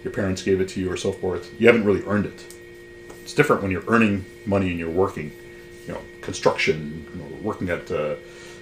your 0.05 0.13
parents 0.13 0.43
gave 0.43 0.61
it 0.61 0.69
to 0.71 0.81
you 0.81 0.91
or 0.91 0.97
so 0.97 1.13
forth, 1.13 1.51
you 1.59 1.67
haven't 1.67 1.85
really 1.85 2.05
earned 2.05 2.27
it. 2.27 2.55
It's 3.23 3.33
different 3.33 3.63
when 3.63 3.71
you're 3.71 3.85
earning 3.87 4.25
money 4.45 4.71
and 4.71 4.79
you're 4.79 4.91
working, 4.91 5.33
you 5.87 5.95
know, 5.95 6.01
construction, 6.21 7.07
you 7.13 7.21
know, 7.21 7.43
working 7.43 7.71
at 7.71 7.91
a 7.91 8.19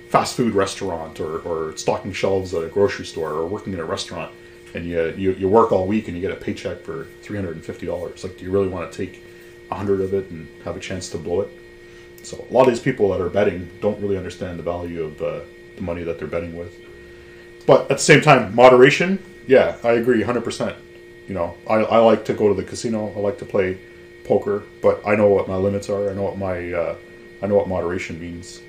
fast 0.08 0.36
food 0.36 0.54
restaurant 0.54 1.20
or, 1.20 1.38
or 1.40 1.76
stocking 1.76 2.12
shelves 2.12 2.54
at 2.54 2.64
a 2.64 2.68
grocery 2.68 3.04
store 3.04 3.32
or 3.32 3.46
working 3.46 3.72
in 3.72 3.80
a 3.80 3.84
restaurant 3.84 4.32
and 4.74 4.86
you, 4.86 5.14
you, 5.16 5.32
you 5.32 5.48
work 5.48 5.72
all 5.72 5.86
week 5.86 6.08
and 6.08 6.16
you 6.16 6.20
get 6.20 6.30
a 6.30 6.36
paycheck 6.36 6.82
for 6.82 7.06
$350. 7.22 8.24
Like, 8.24 8.36
do 8.36 8.44
you 8.44 8.50
really 8.50 8.68
want 8.68 8.90
to 8.90 9.06
take 9.06 9.22
a 9.70 9.74
hundred 9.74 10.00
of 10.00 10.14
it 10.14 10.30
and 10.30 10.48
have 10.64 10.76
a 10.76 10.80
chance 10.80 11.08
to 11.10 11.18
blow 11.18 11.42
it? 11.42 11.50
So 12.22 12.44
a 12.48 12.52
lot 12.52 12.62
of 12.62 12.68
these 12.68 12.80
people 12.80 13.10
that 13.10 13.20
are 13.20 13.28
betting 13.28 13.70
don't 13.80 14.00
really 14.00 14.16
understand 14.16 14.58
the 14.58 14.62
value 14.62 15.04
of 15.04 15.22
uh, 15.22 15.40
the 15.76 15.82
money 15.82 16.02
that 16.02 16.18
they're 16.18 16.28
betting 16.28 16.56
with. 16.56 16.74
But 17.66 17.82
at 17.82 17.98
the 17.98 17.98
same 17.98 18.20
time, 18.20 18.54
moderation, 18.54 19.22
yeah, 19.46 19.76
I 19.84 19.92
agree 19.92 20.22
100%. 20.22 20.76
You 21.26 21.34
know, 21.34 21.56
I, 21.68 21.76
I 21.76 21.98
like 21.98 22.24
to 22.26 22.34
go 22.34 22.48
to 22.48 22.54
the 22.54 22.64
casino. 22.64 23.12
I 23.14 23.20
like 23.20 23.38
to 23.38 23.44
play 23.44 23.78
poker, 24.24 24.64
but 24.82 25.06
I 25.06 25.14
know 25.14 25.28
what 25.28 25.48
my 25.48 25.56
limits 25.56 25.88
are. 25.90 26.10
I 26.10 26.14
know 26.14 26.22
what 26.22 26.38
my 26.38 26.72
uh, 26.72 26.96
I 27.42 27.46
know 27.46 27.56
what 27.56 27.68
moderation 27.68 28.18
means, 28.20 28.60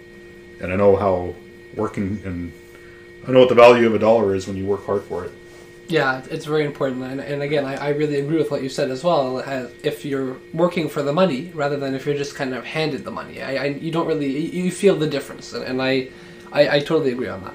and 0.59 0.71
I 0.71 0.75
know 0.75 0.95
how 0.95 1.35
working 1.75 2.21
and 2.25 2.51
I 3.27 3.31
know 3.31 3.39
what 3.39 3.49
the 3.49 3.55
value 3.55 3.87
of 3.87 3.93
a 3.93 3.99
dollar 3.99 4.33
is 4.35 4.47
when 4.47 4.57
you 4.57 4.65
work 4.65 4.85
hard 4.85 5.03
for 5.03 5.25
it. 5.25 5.31
Yeah, 5.87 6.21
it's 6.29 6.45
very 6.45 6.65
important, 6.65 7.03
and, 7.03 7.19
and 7.19 7.41
again, 7.41 7.65
I, 7.65 7.87
I 7.87 7.89
really 7.89 8.19
agree 8.19 8.37
with 8.37 8.51
what 8.51 8.61
you 8.61 8.69
said 8.69 8.91
as 8.91 9.03
well. 9.03 9.39
As 9.39 9.71
if 9.81 10.05
you're 10.05 10.37
working 10.53 10.87
for 10.87 11.01
the 11.01 11.11
money 11.11 11.51
rather 11.55 11.77
than 11.77 11.95
if 11.95 12.05
you're 12.05 12.15
just 12.15 12.35
kind 12.35 12.53
of 12.53 12.63
handed 12.63 13.03
the 13.03 13.11
money, 13.11 13.41
I, 13.41 13.55
I 13.55 13.65
you 13.65 13.91
don't 13.91 14.05
really 14.05 14.27
you 14.27 14.65
you 14.65 14.71
feel 14.71 14.95
the 14.95 15.07
difference, 15.07 15.51
and, 15.53 15.63
and 15.63 15.81
I, 15.81 16.09
I 16.51 16.69
I 16.77 16.79
totally 16.79 17.11
agree 17.11 17.27
on 17.27 17.43
that. 17.43 17.53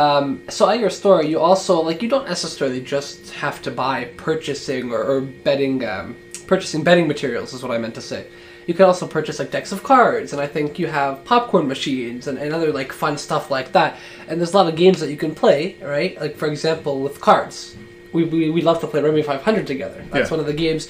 Um, 0.00 0.42
so 0.48 0.70
at 0.70 0.78
your 0.78 0.90
store, 0.90 1.24
you 1.24 1.40
also 1.40 1.80
like 1.80 2.00
you 2.00 2.08
don't 2.08 2.28
necessarily 2.28 2.80
just 2.80 3.32
have 3.32 3.60
to 3.62 3.72
buy 3.72 4.04
purchasing 4.16 4.92
or, 4.92 5.02
or 5.02 5.20
betting, 5.22 5.84
um, 5.84 6.14
purchasing 6.46 6.84
betting 6.84 7.08
materials 7.08 7.52
is 7.52 7.64
what 7.64 7.72
I 7.72 7.78
meant 7.78 7.96
to 7.96 8.00
say. 8.00 8.28
You 8.68 8.74
can 8.74 8.84
also 8.84 9.06
purchase 9.06 9.38
like 9.40 9.50
decks 9.50 9.72
of 9.72 9.82
cards, 9.82 10.32
and 10.34 10.40
I 10.42 10.46
think 10.46 10.78
you 10.78 10.86
have 10.88 11.24
popcorn 11.24 11.66
machines 11.66 12.26
and, 12.28 12.36
and 12.38 12.52
other 12.52 12.70
like 12.70 12.92
fun 12.92 13.16
stuff 13.16 13.50
like 13.50 13.72
that. 13.72 13.96
And 14.28 14.38
there's 14.38 14.52
a 14.52 14.56
lot 14.56 14.68
of 14.68 14.76
games 14.76 15.00
that 15.00 15.10
you 15.10 15.16
can 15.16 15.34
play, 15.34 15.76
right? 15.82 16.20
Like 16.20 16.36
for 16.36 16.46
example, 16.46 17.00
with 17.00 17.18
cards, 17.20 17.74
we 18.12 18.24
we, 18.24 18.50
we 18.50 18.60
love 18.60 18.78
to 18.82 18.86
play 18.86 19.00
Rummy 19.02 19.22
500 19.22 19.66
together. 19.66 20.04
That's 20.12 20.28
Yeah. 20.28 20.36
one 20.36 20.40
of 20.40 20.46
the 20.46 20.52
games 20.66 20.88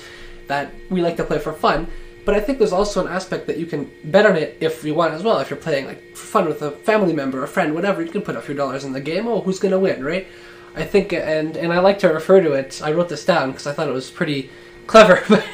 that 0.48 0.72
we 0.90 1.00
like 1.02 1.16
to 1.18 1.24
play 1.24 1.38
for 1.38 1.52
fun. 1.52 1.86
But 2.24 2.34
I 2.34 2.40
think 2.40 2.58
there's 2.58 2.72
also 2.74 3.06
an 3.06 3.10
aspect 3.12 3.46
that 3.46 3.56
you 3.58 3.64
can 3.66 3.88
bet 4.04 4.26
on 4.26 4.34
it 4.36 4.58
if 4.60 4.82
you 4.84 4.92
want 4.94 5.14
as 5.14 5.22
well. 5.22 5.38
If 5.38 5.48
you're 5.48 5.64
playing 5.68 5.86
like 5.86 6.16
fun 6.16 6.46
with 6.46 6.60
a 6.62 6.72
family 6.72 7.12
member, 7.14 7.42
a 7.44 7.48
friend, 7.48 7.74
whatever, 7.76 8.02
you 8.02 8.10
can 8.10 8.22
put 8.22 8.36
a 8.36 8.42
few 8.42 8.54
dollars 8.56 8.84
in 8.84 8.92
the 8.92 9.00
game. 9.00 9.28
Oh, 9.28 9.40
who's 9.40 9.60
gonna 9.60 9.78
win, 9.78 10.04
right? 10.04 10.26
I 10.74 10.84
think, 10.84 11.12
and 11.12 11.56
and 11.56 11.72
I 11.72 11.78
like 11.78 12.00
to 12.00 12.08
refer 12.08 12.40
to 12.40 12.52
it. 12.54 12.82
I 12.82 12.90
wrote 12.92 13.08
this 13.08 13.24
down 13.24 13.52
because 13.52 13.66
I 13.68 13.72
thought 13.72 13.88
it 13.88 13.94
was 13.94 14.10
pretty 14.10 14.50
clever. 14.88 15.22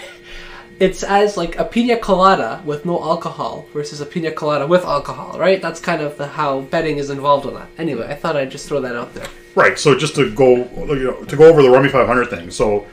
It's 0.81 1.03
as 1.03 1.37
like 1.37 1.59
a 1.59 1.65
pina 1.65 1.97
colada 1.97 2.63
with 2.65 2.85
no 2.85 3.01
alcohol 3.03 3.67
versus 3.73 4.01
a 4.01 4.07
pina 4.07 4.33
colada 4.33 4.67
with 4.67 4.85
alcohol, 4.85 5.39
right? 5.39 5.63
That's 5.63 5.81
kind 5.81 6.03
of 6.03 6.19
the, 6.19 6.27
how 6.27 6.63
betting 6.63 6.99
is 6.99 7.11
involved 7.11 7.47
in 7.47 7.55
that. 7.55 7.69
Anyway, 7.79 8.07
I 8.09 8.15
thought 8.15 8.37
I'd 8.37 8.51
just 8.51 8.69
throw 8.69 8.81
that 8.81 8.97
out 8.97 9.15
there. 9.15 9.27
Right. 9.55 9.79
So 9.79 9.97
just 9.97 10.17
to 10.17 10.35
go, 10.35 10.57
you 10.95 11.05
know, 11.05 11.25
to 11.25 11.37
go 11.37 11.49
over 11.49 11.63
the 11.63 11.71
Rummy 11.71 11.89
500 11.89 12.29
thing. 12.29 12.51
So 12.51 12.87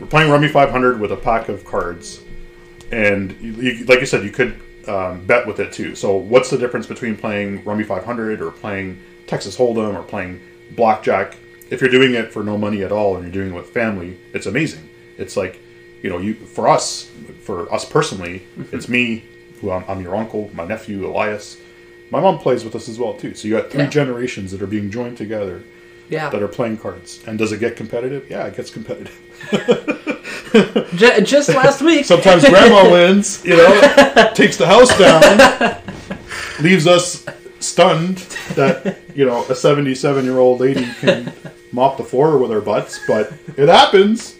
we're 0.00 0.06
playing 0.06 0.30
Rummy 0.30 0.48
500 0.48 1.00
with 1.00 1.12
a 1.12 1.16
pack 1.16 1.48
of 1.48 1.64
cards, 1.64 2.22
and 2.90 3.32
you, 3.40 3.52
you, 3.52 3.84
like 3.84 4.00
you 4.00 4.06
said, 4.06 4.24
you 4.24 4.30
could 4.30 4.60
um, 4.88 5.24
bet 5.26 5.46
with 5.46 5.60
it 5.60 5.72
too. 5.72 5.94
So 5.94 6.16
what's 6.16 6.50
the 6.50 6.58
difference 6.58 6.86
between 6.86 7.16
playing 7.16 7.64
Rummy 7.64 7.84
500 7.84 8.40
or 8.40 8.50
playing 8.50 9.00
Texas 9.26 9.56
Hold'em 9.56 9.94
or 9.94 10.02
playing 10.02 10.40
blackjack? 10.72 11.36
If 11.70 11.80
you're 11.80 11.90
doing 11.90 12.14
it 12.14 12.32
for 12.32 12.44
no 12.44 12.56
money 12.56 12.82
at 12.82 12.92
all 12.92 13.16
and 13.16 13.24
you're 13.24 13.32
doing 13.32 13.54
it 13.54 13.56
with 13.56 13.70
family, 13.70 14.18
it's 14.32 14.46
amazing. 14.46 14.88
It's 15.18 15.36
like, 15.36 15.60
you 16.02 16.10
know, 16.10 16.18
you 16.18 16.34
for 16.34 16.68
us, 16.68 17.10
for 17.42 17.72
us 17.72 17.84
personally, 17.84 18.42
mm-hmm. 18.58 18.74
it's 18.74 18.88
me, 18.88 19.24
who 19.60 19.70
I'm, 19.70 19.84
I'm 19.88 20.00
your 20.00 20.16
uncle, 20.16 20.50
my 20.54 20.64
nephew 20.66 21.06
Elias. 21.06 21.58
My 22.10 22.20
mom 22.20 22.38
plays 22.38 22.64
with 22.64 22.74
us 22.76 22.88
as 22.88 22.98
well 22.98 23.14
too. 23.14 23.34
So 23.34 23.48
you 23.48 23.54
got 23.56 23.70
three 23.70 23.82
Yeah. 23.82 23.90
generations 23.90 24.52
that 24.52 24.62
are 24.62 24.66
being 24.66 24.90
joined 24.90 25.16
together 25.16 25.62
Yeah, 26.08 26.28
that 26.30 26.40
are 26.42 26.48
playing 26.48 26.76
cards. 26.78 27.20
And 27.26 27.36
does 27.36 27.50
it 27.52 27.58
get 27.58 27.74
competitive? 27.76 28.30
Yeah, 28.30 28.46
it 28.46 28.56
gets 28.56 28.70
competitive. 28.70 29.18
Just 30.94 31.48
last 31.48 31.82
week. 31.82 32.04
Sometimes 32.14 32.48
grandma 32.48 32.90
wins, 32.90 33.44
you 33.44 33.56
know, 33.56 34.30
takes 34.34 34.56
the 34.56 34.66
house 34.66 34.96
down, 34.96 35.82
leaves 36.60 36.86
us 36.86 37.26
stunned 37.58 38.18
that, 38.54 38.98
you 39.14 39.24
know, 39.26 39.44
a 39.48 39.54
77 39.54 40.24
year 40.24 40.38
old 40.38 40.60
lady 40.60 40.86
can 41.00 41.32
mop 41.72 41.96
the 41.96 42.04
floor 42.04 42.38
with 42.38 42.50
her 42.52 42.60
butts, 42.60 43.00
but 43.08 43.32
it 43.56 43.68
happens. 43.68 44.35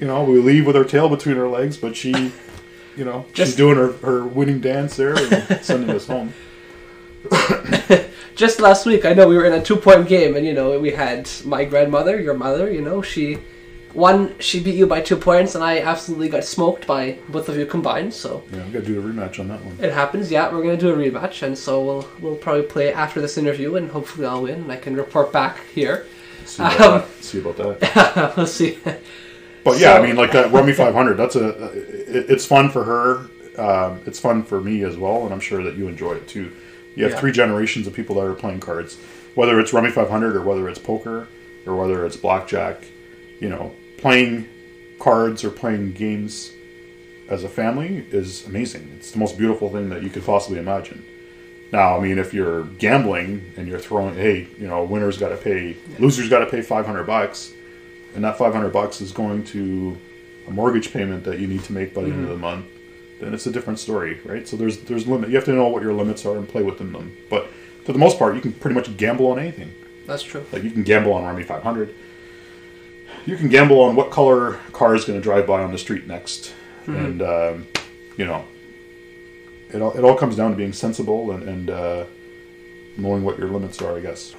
You 0.00 0.06
know, 0.06 0.24
we 0.24 0.38
leave 0.38 0.66
with 0.66 0.76
our 0.76 0.84
tail 0.84 1.08
between 1.08 1.38
our 1.38 1.48
legs, 1.48 1.76
but 1.76 1.96
she, 1.96 2.10
you 2.96 3.04
know, 3.04 3.24
she's 3.28 3.36
Just- 3.46 3.56
doing 3.56 3.76
her, 3.76 3.92
her 3.98 4.24
winning 4.26 4.60
dance 4.60 4.96
there 4.96 5.14
and 5.16 5.58
sending 5.64 5.90
us 5.90 6.06
home. 6.06 6.32
just 8.36 8.60
last 8.60 8.86
week, 8.86 9.04
I 9.04 9.12
know 9.14 9.26
we 9.28 9.36
were 9.36 9.46
in 9.46 9.52
a 9.54 9.62
two 9.62 9.76
point 9.76 10.08
game, 10.08 10.36
and 10.36 10.46
you 10.46 10.52
know 10.52 10.78
we 10.78 10.90
had 10.92 11.28
my 11.44 11.64
grandmother, 11.64 12.20
your 12.20 12.34
mother. 12.34 12.70
You 12.70 12.82
know 12.82 13.02
she 13.02 13.38
one 13.92 14.38
she 14.38 14.60
beat 14.62 14.74
you 14.74 14.86
by 14.86 15.00
two 15.00 15.16
points, 15.16 15.54
and 15.54 15.64
I 15.64 15.80
absolutely 15.80 16.28
got 16.28 16.44
smoked 16.44 16.86
by 16.86 17.18
both 17.28 17.48
of 17.48 17.56
you 17.56 17.66
combined. 17.66 18.12
So 18.14 18.42
Yeah, 18.52 18.64
we 18.66 18.72
got 18.72 18.80
to 18.80 18.84
do 18.84 19.00
a 19.00 19.02
rematch 19.02 19.40
on 19.40 19.48
that 19.48 19.64
one. 19.64 19.76
it 19.80 19.92
happens. 19.92 20.30
Yeah, 20.30 20.52
we're 20.52 20.62
gonna 20.62 20.76
do 20.76 20.90
a 20.92 20.96
rematch, 20.96 21.42
and 21.42 21.56
so 21.58 21.82
we'll 21.84 22.08
we'll 22.20 22.36
probably 22.36 22.62
play 22.64 22.92
after 22.92 23.20
this 23.20 23.38
interview, 23.38 23.76
and 23.76 23.90
hopefully 23.90 24.26
I'll 24.26 24.42
win, 24.42 24.60
and 24.62 24.70
I 24.72 24.76
can 24.76 24.94
report 24.94 25.32
back 25.32 25.58
here. 25.74 26.06
See 26.44 26.62
about, 26.62 26.80
Um, 26.80 26.92
that. 27.00 27.24
See 27.24 27.38
about 27.40 27.56
that. 27.80 28.36
we'll 28.36 28.46
see. 28.46 28.78
But 29.66 29.80
yeah, 29.80 29.94
So- 29.96 30.02
I 30.02 30.06
mean, 30.06 30.16
like 30.16 30.30
that 30.32 30.52
Rummy 30.52 30.72
500. 30.72 31.16
That's 31.16 31.34
a. 31.36 31.48
It, 31.48 32.30
it's 32.30 32.46
fun 32.46 32.70
for 32.70 32.84
her. 32.84 33.26
Um, 33.60 34.00
it's 34.06 34.20
fun 34.20 34.42
for 34.44 34.60
me 34.60 34.82
as 34.84 34.96
well, 34.96 35.24
and 35.24 35.32
I'm 35.34 35.40
sure 35.40 35.62
that 35.64 35.74
you 35.76 35.88
enjoy 35.88 36.12
it 36.12 36.28
too. 36.28 36.52
You 36.94 37.02
have 37.04 37.12
Yeah. 37.14 37.18
three 37.20 37.32
generations 37.32 37.86
of 37.86 37.92
people 37.94 38.14
that 38.16 38.24
are 38.26 38.34
playing 38.34 38.60
cards, 38.60 38.96
whether 39.34 39.58
it's 39.58 39.72
Rummy 39.72 39.90
500 39.90 40.36
or 40.36 40.42
whether 40.42 40.68
it's 40.68 40.78
poker 40.78 41.26
or 41.66 41.74
whether 41.76 42.06
it's 42.06 42.16
blackjack. 42.16 42.84
You 43.40 43.48
know, 43.48 43.72
playing 43.98 44.46
cards 45.00 45.42
or 45.44 45.50
playing 45.50 45.92
games 45.92 46.52
as 47.28 47.42
a 47.44 47.48
family 47.48 48.06
is 48.12 48.46
amazing. 48.46 48.88
It's 48.98 49.10
the 49.10 49.18
most 49.18 49.36
beautiful 49.36 49.68
thing 49.70 49.88
that 49.90 50.02
you 50.02 50.10
could 50.10 50.24
possibly 50.24 50.58
imagine. 50.60 51.04
Now, 51.72 51.98
I 51.98 52.00
mean, 52.00 52.18
if 52.18 52.32
you're 52.32 52.62
gambling 52.78 53.52
and 53.56 53.66
you're 53.66 53.80
throwing, 53.80 54.14
hey, 54.14 54.46
you 54.60 54.68
know, 54.68 54.84
winners 54.84 55.18
got 55.18 55.30
to 55.30 55.36
pay, 55.36 55.76
losers 55.98 56.28
got 56.28 56.38
to 56.38 56.46
pay 56.46 56.62
500 56.62 57.04
bucks, 57.04 57.50
and 58.16 58.24
that 58.24 58.38
500 58.38 58.72
bucks 58.72 59.00
is 59.00 59.12
going 59.12 59.44
to 59.44 59.96
a 60.48 60.50
mortgage 60.50 60.92
payment 60.92 61.24
that 61.24 61.38
you 61.38 61.46
need 61.46 61.62
to 61.64 61.72
make 61.72 61.94
by 61.94 62.02
the 62.02 62.10
end 62.10 62.24
of 62.24 62.30
the 62.30 62.36
month, 62.36 62.66
then 63.20 63.34
it's 63.34 63.46
a 63.46 63.50
different 63.52 63.78
story, 63.78 64.20
right? 64.24 64.48
So 64.48 64.56
there's 64.56 64.78
there's 64.80 65.06
limit. 65.06 65.28
You 65.28 65.36
have 65.36 65.44
to 65.44 65.52
know 65.52 65.68
what 65.68 65.82
your 65.82 65.92
limits 65.92 66.24
are 66.24 66.36
and 66.36 66.48
play 66.48 66.62
within 66.62 66.92
them. 66.92 67.16
But 67.28 67.48
for 67.84 67.92
the 67.92 67.98
most 67.98 68.18
part, 68.18 68.34
you 68.34 68.40
can 68.40 68.52
pretty 68.52 68.74
much 68.74 68.96
gamble 68.96 69.28
on 69.28 69.38
anything. 69.38 69.72
That's 70.06 70.22
true. 70.22 70.44
Like 70.50 70.62
you 70.62 70.70
can 70.70 70.82
gamble 70.82 71.12
on 71.12 71.24
Rummy 71.24 71.42
500. 71.42 71.94
You 73.26 73.36
can 73.36 73.48
gamble 73.48 73.80
on 73.80 73.96
what 73.96 74.10
color 74.10 74.54
car 74.72 74.94
is 74.94 75.04
going 75.04 75.18
to 75.18 75.22
drive 75.22 75.46
by 75.46 75.62
on 75.62 75.72
the 75.72 75.78
street 75.78 76.06
next, 76.06 76.54
and 76.86 77.20
um, 77.20 77.66
you 78.16 78.24
know, 78.24 78.44
it 79.74 79.82
all, 79.82 79.92
it 79.92 80.04
all 80.04 80.14
comes 80.16 80.36
down 80.36 80.52
to 80.52 80.56
being 80.56 80.72
sensible 80.72 81.32
and, 81.32 81.42
and 81.42 81.70
uh, 81.70 82.04
knowing 82.96 83.24
what 83.24 83.36
your 83.38 83.48
limits 83.48 83.82
are. 83.82 83.96
I 83.96 84.00
guess. 84.00 84.34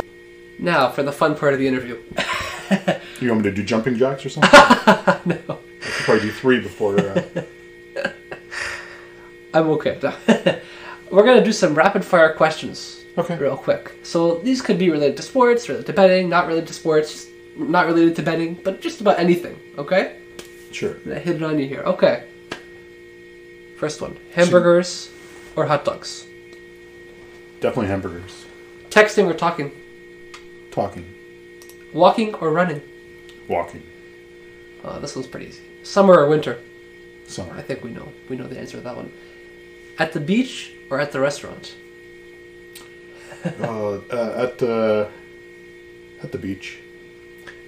Now 0.58 0.90
for 0.90 1.04
the 1.04 1.12
fun 1.12 1.36
part 1.36 1.54
of 1.54 1.60
the 1.60 1.68
interview. 1.68 2.02
You 3.20 3.30
want 3.30 3.44
me 3.44 3.50
to 3.50 3.56
do 3.56 3.64
jumping 3.64 3.98
jacks 3.98 4.26
or 4.26 4.30
something? 4.30 4.52
no. 5.26 5.60
I 5.82 5.90
could 5.90 6.06
probably 6.06 6.22
do 6.24 6.32
three 6.32 6.60
before. 6.60 7.00
Uh, 7.00 7.44
I'm 9.54 9.70
okay. 9.72 9.98
We're 11.12 11.26
gonna 11.26 11.44
do 11.44 11.52
some 11.52 11.74
rapid 11.74 12.06
fire 12.06 12.34
questions 12.34 13.04
okay. 13.18 13.38
real 13.38 13.58
quick. 13.58 13.96
So 14.04 14.40
these 14.40 14.62
could 14.62 14.78
be 14.78 14.90
related 14.90 15.18
to 15.18 15.24
sports, 15.24 15.68
related 15.68 15.88
to 15.88 15.94
betting, 15.94 16.30
not 16.30 16.48
related 16.48 16.68
to 16.68 16.74
sports, 16.74 17.28
not 17.56 17.88
related 17.88 18.16
to 18.18 18.24
betting, 18.24 18.56
but 18.64 18.82
just 18.82 19.02
about 19.02 19.18
anything. 19.18 19.60
Okay? 19.78 20.18
Sure. 20.72 20.98
And 21.06 21.14
I 21.14 21.20
hit 21.20 21.38
it 21.38 21.44
on 21.44 21.58
you 21.58 21.68
here. 21.68 21.82
Okay. 21.82 22.28
First 23.78 24.02
one: 24.02 24.18
hamburgers 24.34 25.10
or 25.56 25.66
hot 25.66 25.86
dogs? 25.86 26.26
Definitely 27.62 27.88
hamburgers. 27.88 28.46
Texting 28.90 29.26
or 29.26 29.34
talking? 29.34 29.72
Talking. 30.72 31.14
Walking 31.94 32.36
or 32.36 32.52
running? 32.52 32.82
Walking. 33.48 33.84
Oh, 34.84 35.00
this 35.00 35.16
one's 35.16 35.28
pretty 35.28 35.48
easy. 35.48 35.62
Summer 35.84 36.14
or 36.14 36.28
winter? 36.28 36.60
Summer. 37.28 37.54
I 37.54 37.62
think 37.62 37.84
we 37.84 37.92
know. 37.92 38.12
We 38.30 38.36
know 38.36 38.48
the 38.48 38.60
answer 38.60 38.78
to 38.78 38.84
that 38.84 38.96
one. 38.96 39.12
At 40.00 40.14
the 40.14 40.20
beach 40.20 40.74
or 40.90 41.00
at 41.00 41.12
the 41.12 41.20
restaurant? 41.20 41.76
uh, 43.46 43.94
uh, 44.12 44.34
at 44.38 44.58
the 44.58 45.10
at 46.24 46.32
the 46.32 46.38
beach. 46.38 46.80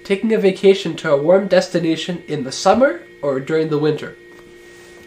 taking 0.04 0.32
a 0.34 0.38
vacation 0.38 0.96
to 0.96 1.12
a 1.12 1.16
warm 1.22 1.46
destination 1.46 2.22
in 2.26 2.42
the 2.44 2.52
summer 2.52 3.02
or 3.22 3.38
during 3.40 3.68
the 3.68 3.78
winter? 3.78 4.16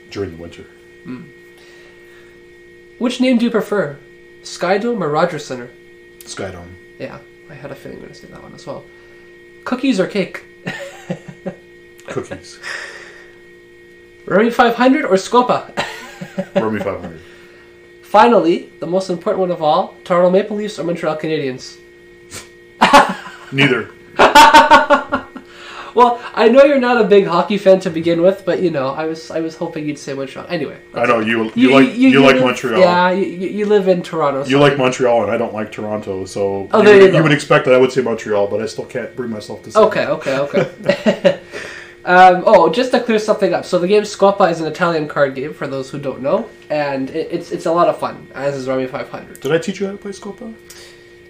During 0.10 0.32
the 0.32 0.38
winter. 0.42 0.66
Which 3.00 3.20
name 3.20 3.38
do 3.38 3.46
you 3.46 3.52
prefer? 3.52 3.98
Skydome 4.44 5.02
or 5.02 5.10
Rogers 5.10 5.46
Centre? 5.46 5.70
Skydome. 6.20 6.76
Yeah, 7.00 7.20
I 7.50 7.54
had 7.56 7.72
a 7.72 7.76
feeling 7.76 7.98
you 7.98 8.02
were 8.04 8.08
going 8.08 8.16
to 8.16 8.28
say 8.28 8.32
that 8.32 8.42
one 8.42 8.54
as 8.56 8.66
well. 8.66 8.86
Cookies 9.66 10.00
or 10.00 10.08
cake? 10.08 10.46
Cookies. 12.08 12.60
Rummy 14.26 14.50
500 14.50 15.06
or 15.06 15.16
Scopa? 15.16 15.72
Rummy 16.56 16.80
500. 16.80 17.20
Finally, 18.02 18.72
the 18.80 18.88
most 18.88 19.10
important 19.10 19.40
one 19.40 19.52
of 19.52 19.62
all 19.62 19.96
Toronto 20.04 20.30
Maple 20.30 20.58
Leafs 20.58 20.78
or 20.78 20.84
Montreal 20.84 21.18
Canadiens? 21.18 21.78
Neither. 23.52 23.90
Well, 25.96 26.22
I 26.34 26.48
know 26.50 26.64
you're 26.64 26.80
not 26.80 27.00
a 27.00 27.04
big 27.04 27.26
hockey 27.26 27.58
fan 27.58 27.80
to 27.82 27.90
begin 27.90 28.22
with, 28.22 28.44
but 28.46 28.62
you 28.62 28.72
know, 28.72 28.88
I 28.90 29.06
was 29.06 29.30
I 29.32 29.40
was 29.42 29.56
hoping 29.56 29.88
you'd 29.88 30.00
say 30.00 30.14
Montreal. 30.14 30.48
Anyway, 30.50 30.78
I 30.94 31.06
know 31.06 31.20
you. 31.20 31.52
You, 31.56 31.72
like 31.72 31.96
you, 31.96 32.20
like 32.22 32.36
live- 32.36 32.44
Montreal. 32.44 32.80
Yeah, 32.80 33.12
you, 33.12 33.26
you 33.26 33.48
you 33.50 33.66
live 33.66 33.88
in 33.88 34.02
Toronto. 34.02 34.46
You 34.46 34.60
like 34.60 34.78
Montreal, 34.78 35.24
and 35.24 35.32
I 35.32 35.38
don't 35.38 35.54
like 35.54 35.72
Toronto. 35.72 36.26
So 36.26 36.68
Oh, 36.72 36.80
you, 36.80 36.86
there 36.86 36.96
would, 36.98 37.06
you 37.06 37.12
go. 37.12 37.24
would 37.24 37.32
expect 37.32 37.66
that 37.66 37.74
I 37.74 37.78
would 37.78 37.92
say 37.92 38.02
Montreal, 38.02 38.48
but 38.48 38.62
I 38.62 38.66
still 38.66 38.86
can't 38.86 39.16
bring 39.16 39.30
myself 39.30 39.64
to 39.64 39.72
say. 39.72 39.80
Okay, 39.80 40.06
okay, 40.08 40.38
okay. 40.40 41.40
um, 42.06 42.44
oh, 42.46 42.70
just 42.70 42.92
to 42.92 43.00
clear 43.00 43.20
something 43.20 43.54
up. 43.54 43.64
So 43.66 43.80
the 43.80 43.88
game 43.88 44.04
Scopa 44.04 44.50
is 44.52 44.60
an 44.62 44.68
Italian 44.68 45.08
card 45.08 45.36
game 45.36 45.54
for 45.54 45.68
those 45.68 45.90
who 45.90 46.00
don't 46.00 46.22
know, 46.22 46.50
and 46.70 47.10
it, 47.12 47.28
it's 47.32 47.52
it's 47.52 47.66
a 47.66 47.72
lot 47.72 47.88
of 47.88 47.98
fun. 48.00 48.28
As 48.34 48.56
is 48.56 48.68
Rummy 48.68 48.88
500. 48.88 49.40
Did 49.40 49.52
I 49.52 49.58
teach 49.60 49.80
you 49.80 49.86
how 49.86 49.92
to 49.94 49.98
play 49.98 50.12
Scopa? 50.12 50.54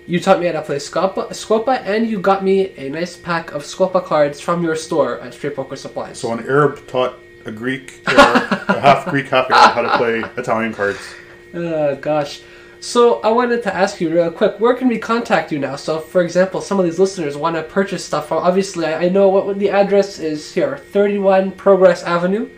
You 0.05 0.19
taught 0.19 0.39
me 0.39 0.47
how 0.47 0.53
to 0.53 0.61
play 0.61 0.77
Scopa, 0.77 1.29
Scopa, 1.29 1.81
and 1.85 2.07
you 2.07 2.19
got 2.19 2.43
me 2.43 2.73
a 2.75 2.89
nice 2.89 3.15
pack 3.15 3.53
of 3.53 3.63
Scopa 3.63 4.03
cards 4.03 4.41
from 4.41 4.63
your 4.63 4.75
store 4.75 5.19
at 5.21 5.33
Straight 5.33 5.55
Poker 5.55 5.77
Supplies. 5.77 6.19
So 6.19 6.33
an 6.33 6.45
Arab 6.45 6.85
taught 6.87 7.19
a 7.45 7.51
Greek, 7.51 8.01
or 8.07 8.15
a 8.15 8.79
half 8.81 9.05
Greek, 9.07 9.27
half 9.27 9.49
Arab, 9.49 9.73
how 9.73 9.81
to 9.81 9.97
play 9.97 10.19
Italian 10.37 10.73
cards. 10.73 10.99
Oh 11.55 11.95
gosh. 11.97 12.41
So 12.79 13.21
I 13.21 13.29
wanted 13.29 13.61
to 13.61 13.75
ask 13.75 14.01
you 14.01 14.11
real 14.11 14.31
quick, 14.31 14.59
where 14.59 14.73
can 14.73 14.87
we 14.87 14.97
contact 14.97 15.51
you 15.51 15.59
now? 15.59 15.75
So, 15.75 15.99
for 15.99 16.23
example, 16.23 16.61
some 16.61 16.79
of 16.79 16.85
these 16.85 16.97
listeners 16.97 17.37
want 17.37 17.55
to 17.55 17.61
purchase 17.61 18.03
stuff. 18.03 18.31
Obviously, 18.31 18.87
I, 18.87 19.07
know 19.07 19.29
what, 19.29 19.45
what 19.45 19.59
the 19.59 19.69
address 19.69 20.17
is 20.17 20.51
here, 20.51 20.79
31 20.79 21.51
Progress 21.51 22.01
Avenue. 22.01 22.49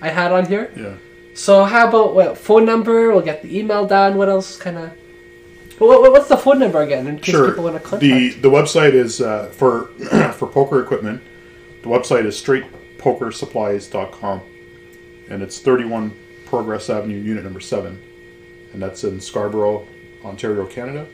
I 0.00 0.10
had 0.10 0.30
on 0.30 0.46
here. 0.46 0.72
Yeah. 0.76 0.94
So 1.34 1.64
how 1.64 1.88
about 1.88 2.14
what 2.14 2.38
phone 2.38 2.64
number? 2.64 3.10
We'll 3.10 3.22
get 3.22 3.42
the 3.42 3.58
email 3.58 3.86
down. 3.86 4.16
What 4.16 4.28
else? 4.28 4.56
Kind 4.56 4.78
of. 4.78 4.92
What, 5.78 6.00
what- 6.02 6.12
what's 6.12 6.28
the 6.28 6.36
phone 6.36 6.58
number 6.60 6.80
again? 6.82 7.06
In 7.06 7.18
case 7.18 7.34
Sure. 7.34 7.48
people 7.48 7.64
want 7.64 7.76
to 7.76 7.80
contact. 7.80 8.00
The 8.02 8.30
the 8.30 8.50
website 8.50 8.92
is 8.94 9.20
uh, 9.20 9.46
for 9.46 9.86
for 10.34 10.46
poker 10.46 10.80
equipment. 10.82 11.22
The 11.82 11.88
website 11.88 12.24
is 12.24 12.40
straightpokersupplies.com, 12.40 14.40
and 15.28 15.42
it's 15.42 15.58
31 15.58 16.16
Progress 16.46 16.88
Avenue, 16.88 17.18
unit 17.20 17.44
number 17.44 17.60
seven, 17.60 18.00
and 18.72 18.80
that's 18.80 19.04
in 19.04 19.20
Scarborough, 19.20 19.86
Ontario, 20.24 20.64
Canada. 20.66 21.06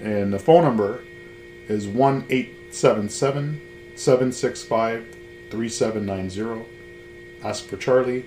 And 0.00 0.32
the 0.32 0.38
phone 0.38 0.62
number 0.64 1.02
is 1.68 1.86
one 1.88 2.24
eight 2.30 2.54
seven 2.70 3.08
seven 3.08 3.60
seven 3.94 4.32
six 4.32 4.62
five 4.62 5.04
three 5.50 5.68
seven 5.68 6.06
nine 6.06 6.30
zero. 6.30 6.66
Ask 7.42 7.66
for 7.66 7.76
Charly. 7.76 8.24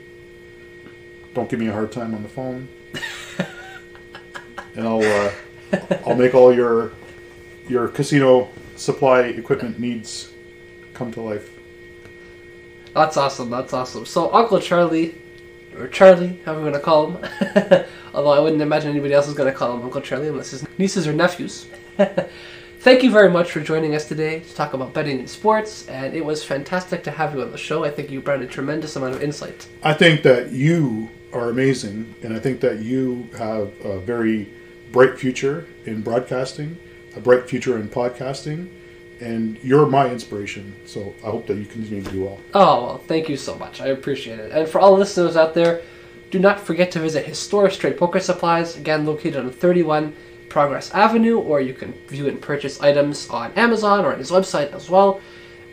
Don't 1.33 1.49
give 1.49 1.59
me 1.59 1.67
a 1.67 1.73
hard 1.73 1.91
time 1.91 2.13
on 2.13 2.23
the 2.23 2.29
phone. 2.29 2.67
And 4.77 4.87
I'll 4.87 5.01
uh, 5.01 5.31
I'll 6.05 6.15
make 6.15 6.35
all 6.35 6.53
your 6.53 6.91
your 7.67 7.87
casino 7.87 8.49
supply 8.75 9.21
equipment 9.21 9.79
needs 9.79 10.31
come 10.93 11.11
to 11.13 11.21
life. 11.21 11.49
That's 12.93 13.17
awesome. 13.17 13.49
That's 13.49 13.73
awesome. 13.73 14.05
So 14.05 14.31
Uncle 14.33 14.59
Charly, 14.59 15.15
or 15.77 15.87
Charly, 15.87 16.43
however 16.45 16.59
you 16.59 16.71
want 16.71 16.75
to 16.75 16.81
call 16.81 17.11
him. 17.11 17.85
Although 18.13 18.31
I 18.31 18.39
wouldn't 18.39 18.61
imagine 18.61 18.91
anybody 18.91 19.13
else 19.13 19.27
is 19.27 19.33
going 19.33 19.51
to 19.51 19.57
call 19.57 19.75
him 19.75 19.83
Uncle 19.83 20.01
Charly 20.01 20.27
unless 20.27 20.51
his 20.51 20.65
nieces 20.77 21.07
or 21.07 21.13
nephews. 21.13 21.67
Thank 22.79 23.03
you 23.03 23.11
very 23.11 23.29
much 23.29 23.51
for 23.51 23.59
joining 23.59 23.95
us 23.95 24.07
today 24.07 24.39
to 24.39 24.55
talk 24.55 24.73
about 24.73 24.93
betting 24.93 25.19
in 25.19 25.27
sports, 25.27 25.87
and 25.87 26.13
it 26.15 26.23
was 26.23 26.43
fantastic 26.43 27.03
to 27.03 27.11
have 27.11 27.33
you 27.33 27.41
on 27.41 27.51
the 27.51 27.57
show. 27.57 27.83
I 27.83 27.89
think 27.89 28.11
you 28.11 28.21
brought 28.21 28.41
a 28.41 28.47
tremendous 28.47 28.95
amount 28.95 29.15
of 29.15 29.23
insight. 29.23 29.67
I 29.83 29.93
think 29.93 30.21
that 30.23 30.51
you 30.51 31.09
are 31.33 31.49
amazing, 31.49 32.13
and 32.23 32.33
I 32.33 32.39
think 32.39 32.61
that 32.61 32.79
you 32.79 33.27
have 33.37 33.73
a 33.83 33.99
very 33.99 34.53
bright 34.91 35.17
future 35.17 35.67
in 35.85 36.01
broadcasting, 36.01 36.77
a 37.15 37.19
bright 37.19 37.49
future 37.49 37.77
in 37.77 37.89
podcasting, 37.89 38.69
and 39.19 39.57
you're 39.63 39.85
my 39.85 40.09
inspiration. 40.09 40.75
So 40.85 41.13
I 41.23 41.27
hope 41.27 41.47
that 41.47 41.57
you 41.57 41.65
continue 41.65 42.03
to 42.03 42.11
do 42.11 42.23
well. 42.25 42.39
Oh, 42.53 42.85
well, 42.85 42.97
thank 42.99 43.29
you 43.29 43.37
so 43.37 43.55
much. 43.55 43.81
I 43.81 43.87
appreciate 43.87 44.39
it. 44.39 44.51
And 44.51 44.67
for 44.67 44.79
all 44.79 44.97
listeners 44.97 45.35
out 45.35 45.53
there, 45.53 45.81
do 46.29 46.39
not 46.39 46.59
forget 46.59 46.91
to 46.91 46.99
visit 46.99 47.25
Historic 47.25 47.71
Straight 47.73 47.97
Poker 47.97 48.19
Supplies, 48.19 48.75
again 48.77 49.05
located 49.05 49.37
on 49.37 49.49
31 49.49 50.15
Progress 50.49 50.91
Avenue, 50.91 51.39
or 51.39 51.61
you 51.61 51.73
can 51.73 51.93
view 52.07 52.27
and 52.27 52.41
purchase 52.41 52.81
items 52.81 53.29
on 53.29 53.51
Amazon 53.53 54.05
or 54.05 54.13
on 54.13 54.19
his 54.19 54.31
website 54.31 54.73
as 54.73 54.89
well. 54.89 55.21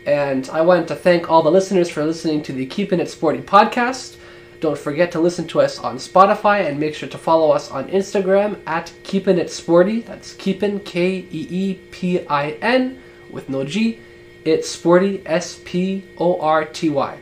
And 0.05 0.47
I 0.49 0.61
wanted 0.61 0.87
to 0.89 0.95
thank 0.95 1.29
all 1.29 1.41
the 1.41 1.51
listeners 1.51 1.89
for 1.89 2.05
listening 2.05 2.43
to 2.43 2.53
the 2.53 2.65
Keeping 2.65 2.99
It 2.99 3.09
Sporty 3.09 3.41
podcast. 3.41 4.17
Don't 4.59 4.77
forget 4.77 5.11
to 5.11 5.19
listen 5.19 5.47
to 5.49 5.61
us 5.61 5.79
on 5.79 5.97
Spotify 5.97 6.67
and 6.67 6.79
make 6.79 6.95
sure 6.95 7.09
to 7.09 7.17
follow 7.17 7.51
us 7.51 7.69
on 7.69 7.89
Instagram 7.89 8.59
at 8.65 8.91
Keepin' 9.03 9.37
It 9.37 9.51
Sporty. 9.51 10.01
That's 10.01 10.33
Keepin' 10.33 10.79
K 10.81 11.27
E 11.31 11.47
E 11.49 11.73
P 11.91 12.25
I 12.27 12.51
N 12.61 13.01
with 13.29 13.49
no 13.49 13.63
G. 13.63 13.99
It's 14.45 14.69
Sporty 14.69 15.21
S 15.25 15.59
P 15.65 16.05
O 16.17 16.39
R 16.39 16.65
T 16.65 16.89
Y. 16.89 17.17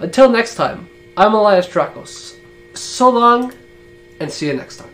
Until 0.00 0.30
next 0.30 0.54
time, 0.54 0.88
I'm 1.16 1.34
Elias 1.34 1.68
Drakos. 1.68 2.36
So 2.74 3.10
long, 3.10 3.52
and 4.20 4.30
see 4.30 4.46
you 4.46 4.54
next 4.54 4.78
time. 4.78 4.89